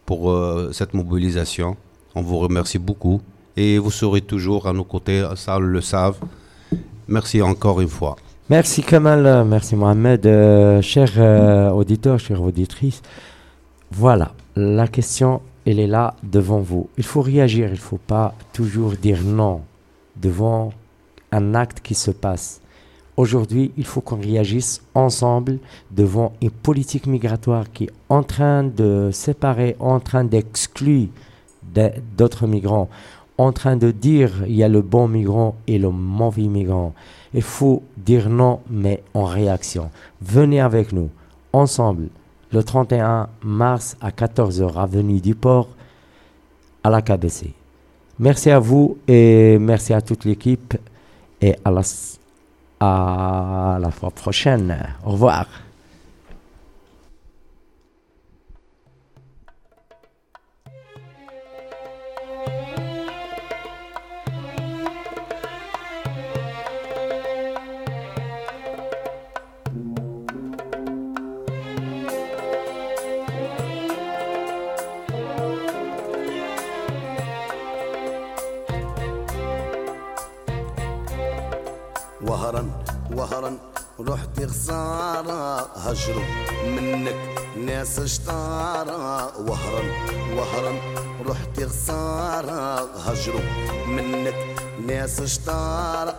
pour 0.05 0.29
euh, 0.29 0.71
cette 0.73 0.93
mobilisation. 0.93 1.77
On 2.15 2.21
vous 2.21 2.37
remercie 2.37 2.79
beaucoup 2.79 3.21
et 3.57 3.77
vous 3.77 3.91
serez 3.91 4.21
toujours 4.21 4.67
à 4.67 4.73
nos 4.73 4.83
côtés, 4.83 5.25
ça 5.35 5.59
le 5.59 5.81
savent. 5.81 6.17
Merci 7.07 7.41
encore 7.41 7.81
une 7.81 7.89
fois. 7.89 8.15
Merci 8.49 8.83
Kamal, 8.83 9.45
merci 9.45 9.75
Mohamed. 9.75 10.25
Euh, 10.25 10.81
chers 10.81 11.13
euh, 11.17 11.69
auditeurs, 11.69 12.19
chères 12.19 12.41
auditrices, 12.41 13.01
voilà, 13.91 14.33
la 14.55 14.87
question, 14.87 15.41
elle 15.65 15.79
est 15.79 15.87
là 15.87 16.15
devant 16.23 16.59
vous. 16.59 16.89
Il 16.97 17.03
faut 17.03 17.21
réagir, 17.21 17.67
il 17.67 17.71
ne 17.71 17.77
faut 17.77 17.97
pas 17.97 18.33
toujours 18.51 18.91
dire 18.93 19.19
non 19.23 19.61
devant 20.17 20.73
un 21.31 21.55
acte 21.55 21.79
qui 21.81 21.95
se 21.95 22.11
passe. 22.11 22.61
Aujourd'hui, 23.17 23.71
il 23.77 23.85
faut 23.85 24.01
qu'on 24.01 24.19
réagisse 24.19 24.81
ensemble 24.95 25.59
devant 25.91 26.33
une 26.41 26.51
politique 26.51 27.07
migratoire 27.07 27.71
qui 27.71 27.85
est 27.85 27.91
en 28.09 28.23
train 28.23 28.63
de 28.63 29.09
séparer, 29.13 29.75
en 29.79 29.99
train 29.99 30.23
d'exclure 30.23 31.07
d'autres 32.17 32.47
migrants, 32.47 32.89
en 33.41 33.51
train 33.51 33.75
de 33.75 33.89
dire 33.91 34.43
il 34.47 34.55
y 34.55 34.63
a 34.63 34.69
le 34.69 34.81
bon 34.81 35.07
migrant 35.07 35.55
et 35.67 35.79
le 35.79 35.89
mauvais 35.89 36.47
migrant. 36.47 36.93
Il 37.33 37.41
faut 37.41 37.81
dire 37.97 38.29
non, 38.29 38.59
mais 38.69 39.03
en 39.13 39.23
réaction. 39.23 39.89
Venez 40.21 40.59
avec 40.59 40.91
nous, 40.93 41.09
ensemble, 41.53 42.09
le 42.51 42.63
31 42.63 43.29
mars 43.43 43.97
à 43.99 44.11
14h, 44.11 44.77
avenue 44.77 45.21
du 45.21 45.33
Port, 45.33 45.69
à 46.83 46.89
la 46.89 47.01
KBC. 47.01 47.53
Merci 48.19 48.51
à 48.51 48.59
vous 48.59 48.97
et 49.07 49.57
merci 49.59 49.93
à 49.93 50.01
toute 50.01 50.25
l'équipe 50.25 50.75
et 51.41 51.55
à 51.65 51.71
la 51.71 51.81
à 52.83 53.77
la 53.79 53.91
fois 53.91 54.09
prochaine. 54.11 54.75
Au 55.05 55.11
revoir. 55.11 55.45
رحت 84.41 84.51
خسارة 84.51 85.69
هجروا 85.77 86.23
منك 86.65 87.15
ناس 87.57 87.99
اشطارة 87.99 89.39
وهرا 89.39 89.83
وهرا 90.35 90.73
رحت 91.27 91.63
خسارة 91.63 92.89
هجروا 93.05 93.41
منك 93.87 94.35
ناس 94.87 95.19
اشطارة 95.19 96.15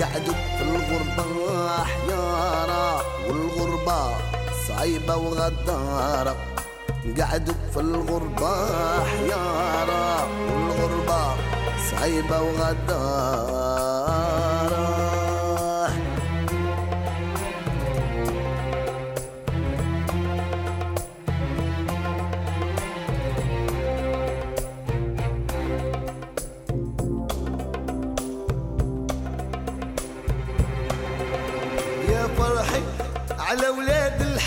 قعدوا 0.00 0.34
في 0.34 0.62
الغربة 0.62 1.84
حيارة 1.84 3.02
والغربة 3.28 4.16
صعيبة 4.68 5.16
وغدارة. 5.16 6.36
قعدوا 7.20 7.54
في 7.74 7.80
الغربة 7.80 8.66
حيارة 9.04 10.28
والغربة 10.52 11.36
صعيبة 11.90 12.40
وغدارة. 12.40 14.01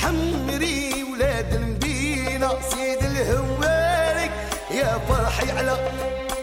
الحمري 0.06 1.04
ولاد 1.04 1.54
المدينة. 1.54 2.50
سيد 2.70 3.04
الهواري 3.04 4.30
يا 4.72 5.00
فرحي 5.10 5.52
على 5.52 5.78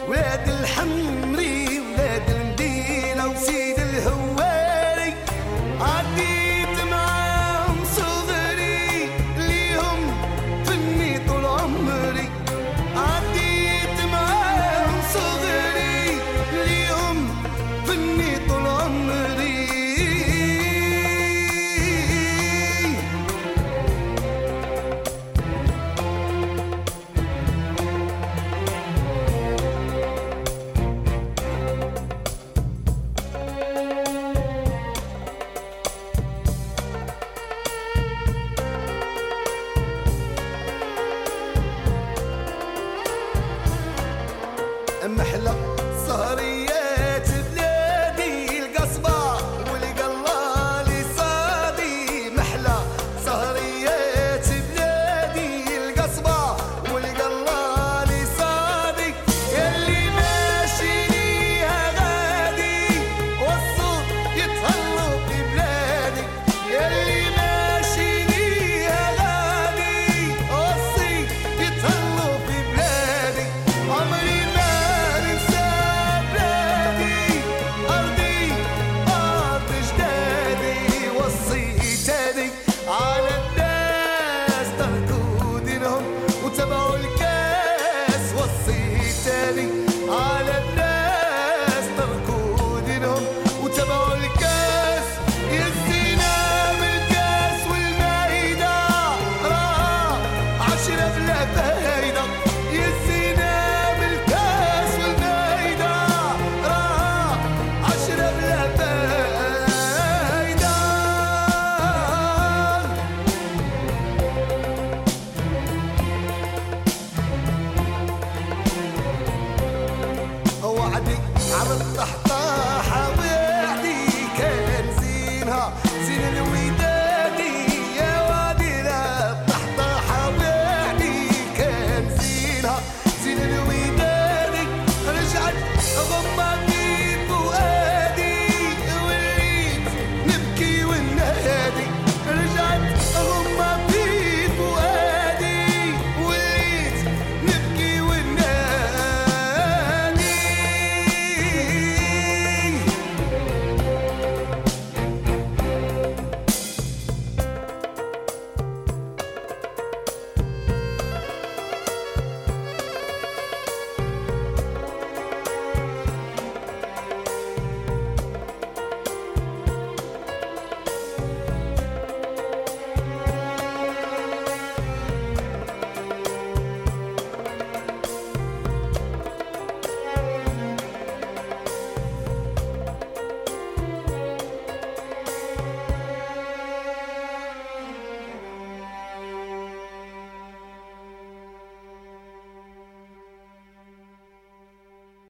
ولاد 0.09 0.49
الحمري 0.49 1.32